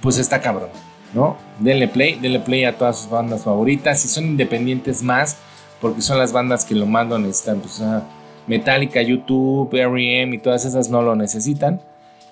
pues 0.00 0.18
está 0.18 0.40
cabrón, 0.40 0.70
¿no? 1.14 1.36
Denle 1.58 1.88
play, 1.88 2.14
denle 2.20 2.38
play 2.38 2.64
a 2.64 2.78
todas 2.78 3.00
sus 3.00 3.10
bandas 3.10 3.42
favoritas. 3.42 4.00
Si 4.00 4.08
son 4.08 4.26
independientes 4.26 5.02
más, 5.02 5.36
porque 5.80 6.00
son 6.00 6.18
las 6.18 6.32
bandas 6.32 6.64
que 6.64 6.76
lo 6.76 6.86
mandan 6.86 7.22
necesitan. 7.22 7.60
Pues, 7.60 7.82
Metallica, 8.46 9.02
YouTube, 9.02 9.74
R.E.M. 9.74 10.36
y 10.36 10.38
todas 10.38 10.64
esas 10.64 10.88
no 10.88 11.02
lo 11.02 11.16
necesitan. 11.16 11.82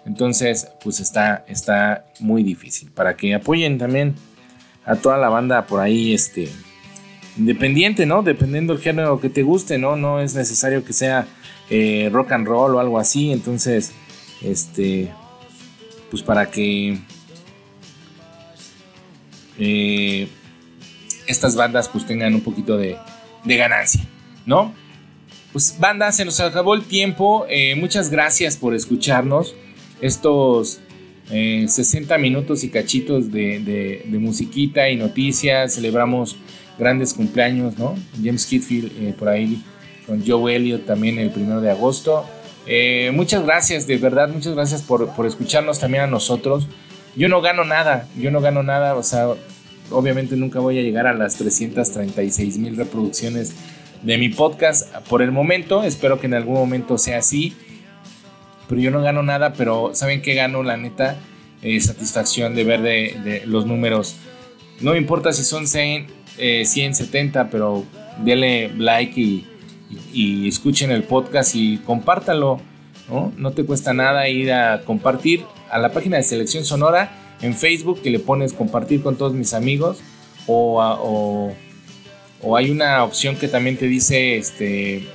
Entonces, 0.07 0.71
pues 0.83 1.01
está, 1.01 1.45
está 1.49 2.05
muy 2.21 2.45
difícil. 2.45 2.93
Para 2.93 3.17
que 3.17 3.35
apoyen 3.35 3.77
también 3.77 4.15
a 4.87 4.97
toda 4.97 5.19
la 5.19 5.29
banda 5.29 5.67
por 5.67 5.81
ahí, 5.81 6.15
este, 6.15 6.49
independiente, 7.37 8.07
¿no? 8.07 8.23
Dependiendo 8.23 8.73
del 8.73 8.83
género 8.83 9.21
que 9.21 9.29
te 9.29 9.43
guste, 9.43 9.79
¿no? 9.79 9.97
No 9.97 10.21
es 10.21 10.35
necesario 10.35 10.85
que 10.85 10.93
sea 10.93 11.27
eh, 11.69 12.09
rock 12.13 12.33
and 12.33 12.47
roll 12.47 12.77
o 12.77 12.81
algo 12.81 12.99
así. 12.99 13.33
Entonces, 13.33 13.93
este, 14.43 15.13
pues 16.11 16.23
para 16.23 16.51
que 16.51 16.99
eh, 19.59 20.29
estas 21.27 21.57
bandas 21.57 21.89
pues 21.89 22.07
tengan 22.07 22.35
un 22.35 22.41
poquito 22.41 22.77
de, 22.77 22.97
de 23.45 23.57
ganancia, 23.57 24.03
¿no? 24.47 24.73
Pues 25.53 25.77
banda, 25.79 26.13
se 26.13 26.25
nos 26.25 26.39
acabó 26.41 26.75
el 26.75 26.85
tiempo. 26.85 27.47
Eh, 27.49 27.75
muchas 27.77 28.11
gracias 28.11 28.57
por 28.57 28.75
escucharnos. 28.75 29.55
Estos 30.01 30.81
60 31.29 32.15
eh, 32.15 32.19
minutos 32.19 32.65
y 32.65 32.69
cachitos 32.69 33.31
de, 33.33 34.05
musiquita 34.19 34.89
y 34.89 34.97
noticias. 34.97 35.75
Celebramos 35.75 36.37
grandes 36.79 37.15
cumpleaños, 37.15 37.79
¿no? 37.79 37.97
James 38.23 38.47
Kitfield 38.47 38.93
eh, 39.01 39.15
por 39.19 39.29
ahí 39.29 39.63
con 40.07 40.25
Joe 40.25 40.55
Elliott 40.55 40.87
también 40.87 41.19
el 41.19 41.31
primero 41.31 41.61
de 41.61 41.71
agosto. 41.71 42.25
muchas 43.13 43.45
gracias, 43.45 43.87
de 43.87 43.97
verdad, 43.99 44.29
muchas 44.29 44.55
gracias 44.55 44.83
por, 44.83 45.11
por 45.17 45.27
escucharnos 45.27 45.81
también 45.81 46.05
a 46.05 46.07
nosotros. 46.07 46.69
Yo 47.17 47.29
no 47.29 47.41
gano 47.41 47.65
nada, 47.65 48.09
yo 48.17 48.31
no 48.31 48.41
gano 48.41 48.63
nada, 48.63 48.95
o 48.95 49.03
sea, 49.03 49.29
obviamente 49.91 50.37
nunca 50.37 50.61
voy 50.61 50.79
a 50.79 50.83
llegar 50.83 51.07
a 51.07 51.15
las 51.15 51.37
336 51.37 52.59
mil 52.59 52.77
reproducciones 52.77 53.55
de 54.03 54.19
mi 54.19 54.29
podcast 54.29 54.95
por 55.09 55.23
el 55.23 55.33
momento. 55.33 55.83
Espero 55.83 56.21
que 56.21 56.27
en 56.27 56.35
algún 56.35 56.55
momento 56.55 56.99
sea 56.99 57.19
así. 57.19 57.57
Pero 58.69 58.81
yo 58.81 58.91
no 58.91 59.01
gano 59.03 59.23
nada, 59.23 59.53
pero 59.53 59.91
¿saben 59.95 60.23
qué 60.23 60.35
gano? 60.35 60.63
La 60.63 60.77
neta, 60.77 61.17
eh, 61.63 61.81
satisfacción 61.81 62.55
de 62.55 62.65
ver 62.65 62.83
de, 62.83 63.43
los 63.47 63.67
números. 63.67 64.17
No 64.81 64.93
me 64.93 64.99
importa 64.99 65.33
si 65.33 65.45
son 65.45 65.67
100, 65.67 66.07
170, 66.65 67.41
eh, 67.41 67.49
pero 67.51 67.85
denle 68.25 68.71
like 68.77 69.21
y, 69.21 70.49
escuchen 70.49 70.91
el 70.91 71.05
podcast 71.05 71.55
y 71.55 71.79
compártalo. 71.79 72.61
¿no? 73.09 73.33
no 73.37 73.53
te 73.53 73.65
cuesta 73.65 73.95
nada 73.95 74.29
ir 74.29 74.53
a 74.53 74.83
compartir 74.83 75.45
a 75.71 75.79
la 75.79 75.93
página 75.93 76.17
de 76.17 76.25
Selección 76.25 76.65
Sonora 76.65 77.37
en 77.41 77.55
Facebook 77.55 78.03
que 78.03 78.11
le 78.11 78.19
pones 78.19 78.53
compartir 78.53 79.03
con 79.03 79.17
todos 79.17 79.33
mis 79.33 79.55
amigos 79.55 79.99
o, 80.47 81.55
o, 82.43 82.57
hay 82.57 82.71
una 82.71 83.03
opción 83.03 83.37
que 83.37 83.49
también 83.49 83.77
te 83.77 83.87
dice 83.87 84.37
este, 84.37 85.07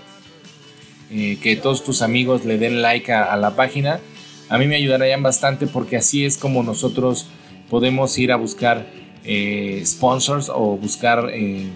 eh, 1.13 1.37
que 1.41 1.57
todos 1.57 1.83
tus 1.83 2.01
amigos 2.01 2.45
le 2.45 2.57
den 2.57 2.81
like 2.81 3.11
a, 3.11 3.35
la 3.35 3.55
página. 3.55 3.99
A 4.47 4.57
mí 4.57 4.65
me 4.65 4.77
ayudarían 4.77 5.21
bastante 5.21 5.67
porque 5.67 5.97
así 5.97 6.25
es 6.25 6.37
como 6.37 6.63
nosotros 6.63 7.27
podemos 7.69 8.17
ir 8.17 8.31
a 8.31 8.37
buscar 8.37 8.87
eh, 9.25 9.81
sponsors 9.85 10.49
o 10.49 10.77
buscar 10.77 11.29
eh, 11.33 11.67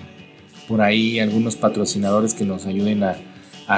por 0.70 0.82
ahí 0.82 1.20
algunos 1.20 1.58
patrocinadores 1.58 2.34
que 2.34 2.46
nos 2.46 2.66
ayuden 2.66 3.04
a, 3.04 3.18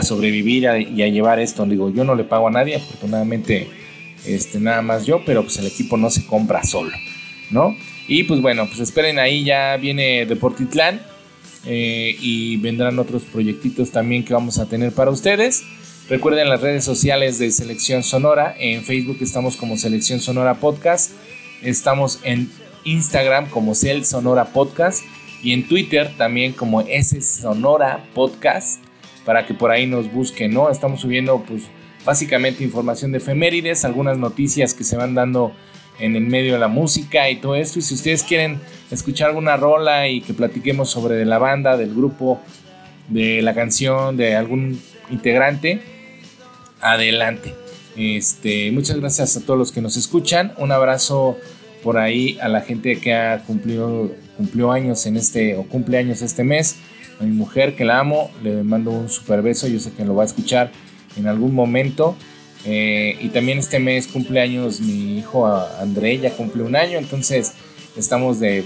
sobrevivir 0.04 0.64
y 0.64 1.02
a 1.02 1.08
llevar 1.08 1.40
esto. 1.40 1.66
Digo, 1.66 1.90
yo 1.90 2.04
no 2.04 2.14
le 2.14 2.24
pago 2.24 2.48
a 2.50 2.52
nadie, 2.52 2.76
afortunadamente 2.76 3.68
este, 4.26 4.60
nada 4.60 4.82
más 4.82 5.06
yo, 5.06 5.24
pero 5.26 5.44
pues 5.44 5.58
el 5.58 5.66
equipo 5.66 5.98
no 5.98 6.10
se 6.10 6.26
compra 6.26 6.64
solo, 6.64 6.92
¿no? 7.50 7.74
Y 8.08 8.24
pues 8.26 8.42
bueno, 8.42 8.68
pues 8.68 8.80
esperen 8.80 9.18
ahí, 9.18 9.44
ya 9.44 9.78
viene 9.78 10.26
Deportitlán 10.26 11.02
eh, 11.70 12.16
y 12.22 12.56
vendrán 12.58 12.98
otros 12.98 13.24
proyectitos 13.24 13.92
también 13.92 14.24
que 14.24 14.34
vamos 14.34 14.58
a 14.58 14.68
tener 14.68 14.94
para 14.94 15.12
ustedes. 15.12 15.64
Recuerden 16.10 16.48
las 16.48 16.62
redes 16.62 16.86
sociales 16.86 17.38
de 17.38 17.52
Selección 17.52 18.04
Sonora. 18.04 18.56
En 18.58 18.84
Facebook 18.84 19.18
estamos 19.20 19.58
como 19.58 19.76
Selección 19.76 20.22
Sonora 20.22 20.56
Podcast. 20.62 21.12
Estamos 21.62 22.22
en 22.24 22.50
Instagram 22.86 23.50
como 23.50 23.76
Cel 23.76 24.06
Sonora 24.06 24.54
Podcast. 24.54 25.04
Y 25.44 25.52
en 25.52 25.68
Twitter 25.68 26.10
también 26.18 26.54
como 26.54 26.80
S 26.82 27.22
Sonora 27.22 28.08
Podcast. 28.14 28.82
Para 29.26 29.46
que 29.46 29.54
por 29.54 29.70
ahí 29.70 29.86
nos 29.86 30.10
busquen, 30.10 30.54
¿no? 30.54 30.70
Estamos 30.70 31.02
subiendo 31.02 31.44
pues 31.46 31.64
básicamente 32.06 32.64
información 32.64 33.12
de 33.12 33.18
efemérides, 33.18 33.84
algunas 33.84 34.18
noticias 34.18 34.74
que 34.74 34.86
se 34.86 34.96
van 34.96 35.14
dando 35.14 35.52
en 36.00 36.16
el 36.16 36.26
medio 36.28 36.54
de 36.54 36.60
la 36.60 36.68
música 36.68 37.30
y 37.30 37.38
todo 37.38 37.56
esto. 37.56 37.80
Y 37.80 37.82
si 37.82 37.94
ustedes 37.94 38.24
quieren 38.24 38.60
escuchar 38.92 39.30
alguna 39.30 39.58
rola 39.58 40.08
y 40.08 40.22
que 40.22 40.34
platiquemos 40.34 40.90
sobre 40.90 41.16
de 41.16 41.26
la 41.26 41.38
banda, 41.38 41.78
del 41.78 41.94
grupo, 41.94 42.42
de 43.10 43.42
la 43.42 43.54
canción, 43.54 44.18
de 44.18 44.36
algún 44.36 44.82
integrante, 45.10 45.82
adelante. 46.82 47.56
Este, 47.96 48.72
muchas 48.72 49.00
gracias 49.00 49.38
a 49.38 49.42
todos 49.42 49.58
los 49.58 49.72
que 49.72 49.82
nos 49.82 49.98
escuchan. 49.98 50.54
Un 50.58 50.72
abrazo 50.72 51.38
por 51.84 51.98
ahí 51.98 52.38
a 52.42 52.48
la 52.48 52.62
gente 52.62 53.00
que 53.00 53.14
ha 53.14 53.40
cumplido 53.46 54.12
cumplió 54.38 54.72
años 54.72 55.06
en 55.08 55.18
este 55.18 55.56
o 55.58 55.64
cumple 55.64 55.98
años 55.98 56.22
este 56.22 56.44
mes. 56.44 56.78
A 57.20 57.24
mi 57.24 57.32
mujer 57.32 57.76
que 57.76 57.84
la 57.84 58.00
amo, 58.00 58.30
le 58.44 58.64
mando 58.64 58.92
un 58.92 59.10
super 59.10 59.42
beso. 59.42 59.68
Yo 59.68 59.80
sé 59.80 59.92
que 59.92 60.06
lo 60.06 60.16
va 60.16 60.24
a 60.24 60.26
escuchar 60.28 60.72
en 61.18 61.28
algún 61.28 61.54
momento. 61.54 62.16
Eh, 62.70 63.18
y 63.22 63.30
también 63.30 63.60
este 63.60 63.80
mes 63.80 64.08
cumple 64.08 64.42
años 64.42 64.82
mi 64.82 65.18
hijo 65.18 65.48
André, 65.48 66.20
ya 66.20 66.32
cumple 66.32 66.64
un 66.64 66.76
año. 66.76 66.98
Entonces 66.98 67.54
estamos 67.96 68.40
de, 68.40 68.66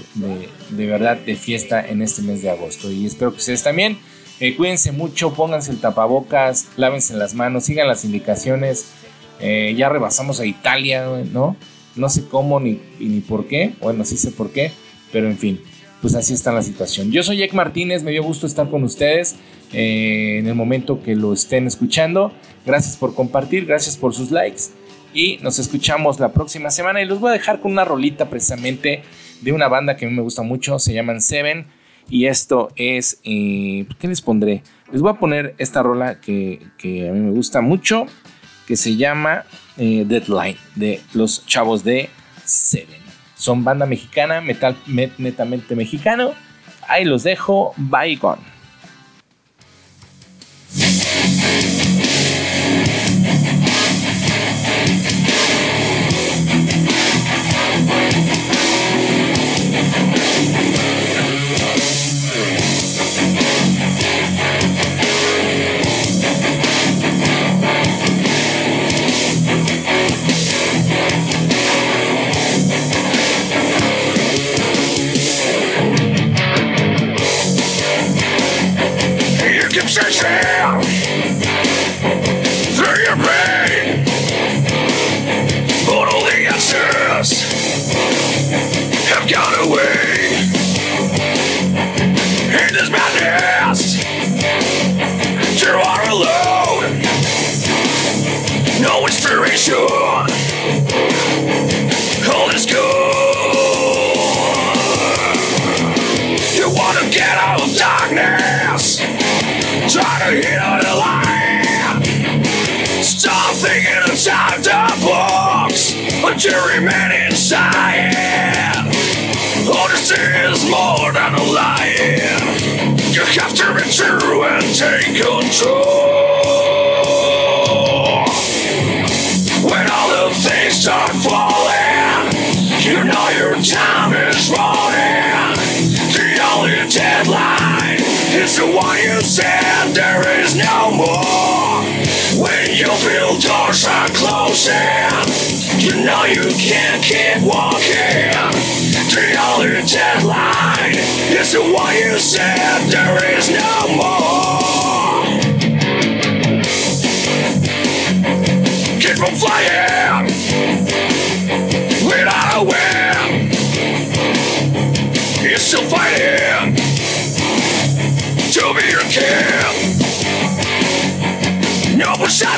de 0.69 0.85
verdad 0.87 1.17
de 1.17 1.35
fiesta 1.35 1.87
en 1.87 2.01
este 2.01 2.23
mes 2.23 2.41
de 2.41 2.49
agosto. 2.49 2.91
Y 2.91 3.05
espero 3.05 3.31
que 3.31 3.37
ustedes 3.37 3.63
también. 3.63 3.97
Eh, 4.41 4.55
cuídense 4.55 4.91
mucho, 4.91 5.35
pónganse 5.35 5.69
el 5.69 5.79
tapabocas, 5.79 6.69
lávense 6.75 7.15
las 7.15 7.35
manos, 7.35 7.65
sigan 7.65 7.87
las 7.87 8.03
indicaciones. 8.03 8.87
Eh, 9.39 9.75
ya 9.77 9.87
rebasamos 9.87 10.39
a 10.39 10.47
Italia, 10.47 11.07
¿no? 11.31 11.55
No 11.95 12.09
sé 12.09 12.25
cómo 12.25 12.59
ni, 12.59 12.79
ni 12.99 13.19
por 13.19 13.47
qué. 13.47 13.73
Bueno, 13.79 14.03
sí 14.03 14.17
sé 14.17 14.31
por 14.31 14.51
qué, 14.51 14.71
pero 15.11 15.27
en 15.27 15.37
fin, 15.37 15.61
pues 16.01 16.15
así 16.15 16.33
está 16.33 16.51
la 16.51 16.63
situación. 16.63 17.11
Yo 17.11 17.21
soy 17.21 17.43
Ek 17.43 17.53
Martínez, 17.53 18.01
me 18.01 18.09
dio 18.09 18.23
gusto 18.23 18.47
estar 18.47 18.67
con 18.67 18.83
ustedes 18.83 19.35
eh, 19.73 20.37
en 20.39 20.47
el 20.47 20.55
momento 20.55 21.03
que 21.03 21.15
lo 21.15 21.33
estén 21.33 21.67
escuchando. 21.67 22.33
Gracias 22.65 22.95
por 22.95 23.15
compartir, 23.15 23.65
gracias 23.65 23.97
por 23.97 24.13
sus 24.13 24.31
likes. 24.31 24.63
Y 25.13 25.39
nos 25.41 25.59
escuchamos 25.59 26.19
la 26.19 26.31
próxima 26.31 26.69
semana. 26.71 27.01
Y 27.01 27.05
los 27.05 27.19
voy 27.19 27.31
a 27.31 27.33
dejar 27.33 27.59
con 27.59 27.71
una 27.71 27.85
rolita 27.85 28.29
precisamente 28.29 29.03
de 29.41 29.51
una 29.51 29.67
banda 29.67 29.95
que 29.97 30.05
a 30.05 30.09
mí 30.09 30.15
me 30.15 30.21
gusta 30.21 30.41
mucho. 30.41 30.79
Se 30.79 30.93
llaman 30.93 31.21
Seven. 31.21 31.65
Y 32.09 32.25
esto 32.25 32.71
es, 32.75 33.19
eh, 33.23 33.85
¿qué 33.99 34.07
les 34.07 34.21
pondré? 34.21 34.63
Les 34.91 35.01
voy 35.01 35.11
a 35.11 35.19
poner 35.19 35.55
esta 35.57 35.81
rola 35.81 36.19
que, 36.19 36.59
a 36.83 37.13
mí 37.13 37.19
me 37.19 37.31
gusta 37.31 37.61
mucho, 37.61 38.05
que 38.67 38.75
se 38.75 38.97
llama 38.97 39.45
eh, 39.77 40.03
Deadline, 40.05 40.57
de 40.75 40.99
los 41.13 41.45
chavos 41.45 41.83
de 41.83 42.09
Seven. 42.43 43.01
Son 43.35 43.63
banda 43.63 43.85
mexicana, 43.85 44.41
metal 44.41 44.75
netamente 45.17 45.75
mexicano. 45.75 46.33
Ahí 46.87 47.05
los 47.05 47.23
dejo, 47.23 47.73
bye 47.77 48.15
gone. 48.17 48.50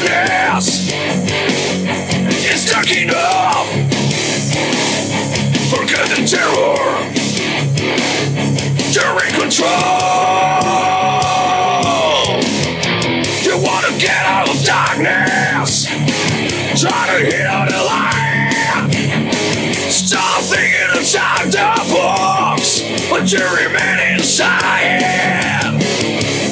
Sadness. 0.05 0.91
It's 2.45 2.69
dark 2.69 2.91
enough. 2.91 3.67
Forget 5.71 6.05
the 6.11 6.19
terror. 6.27 6.77
You're 8.91 9.17
in 9.23 9.33
control. 9.39 9.71
You 13.43 13.55
wanna 13.63 13.91
get 13.97 14.25
out 14.25 14.49
of 14.49 14.61
darkness. 14.63 15.87
Try 16.81 17.03
to 17.07 17.19
hit 17.25 17.47
on 17.47 17.67
the 17.67 17.83
line. 17.83 18.51
Stop 19.89 20.41
thinking 20.43 20.97
outside 20.97 21.47
the 21.47 21.93
box, 21.93 22.81
but 23.09 23.31
you 23.31 23.39
remain 23.39 24.15
inside. 24.15 25.79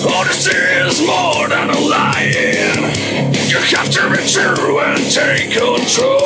Oh, 0.04 0.24
this 0.26 0.48
is 0.48 1.02
more 1.06 1.48
than 1.50 1.70
a 1.70 1.80
lie. 1.80 2.91
You 3.52 3.58
have 3.58 3.90
to 3.90 4.00
true 4.00 4.80
and 4.80 5.12
take 5.12 5.52
control. 5.52 6.22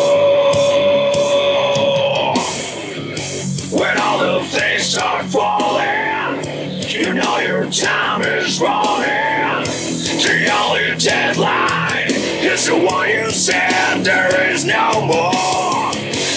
When 3.72 3.98
all 3.98 4.20
the 4.20 4.46
things 4.46 4.84
start 4.84 5.26
falling, 5.26 6.44
you 6.88 7.16
know 7.16 7.40
your 7.40 7.66
time 7.72 8.22
is 8.22 8.62
running. 8.62 9.66
The 9.66 10.52
only 10.54 11.00
deadline 11.00 12.12
is 12.12 12.68
the 12.68 12.78
one 12.78 13.10
you 13.10 13.32
said 13.32 14.04
there 14.04 14.52
is 14.52 14.64
no 14.64 15.02
more. 15.02 15.96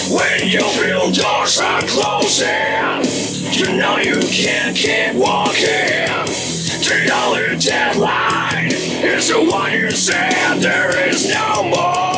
When 0.09 0.47
you 0.47 0.63
feel 0.63 1.11
doors 1.11 1.59
are 1.59 1.83
closing, 1.83 3.05
you 3.51 3.77
know 3.77 3.97
you 3.97 4.19
can't 4.21 4.75
keep 4.75 5.13
walking. 5.13 6.48
The 6.89 7.07
only 7.13 7.55
deadline 7.59 8.71
is 8.71 9.27
the 9.27 9.43
one 9.43 9.71
you 9.73 9.91
said 9.91 10.55
there 10.55 11.07
is 11.07 11.29
no 11.29 11.65
more. 11.65 12.08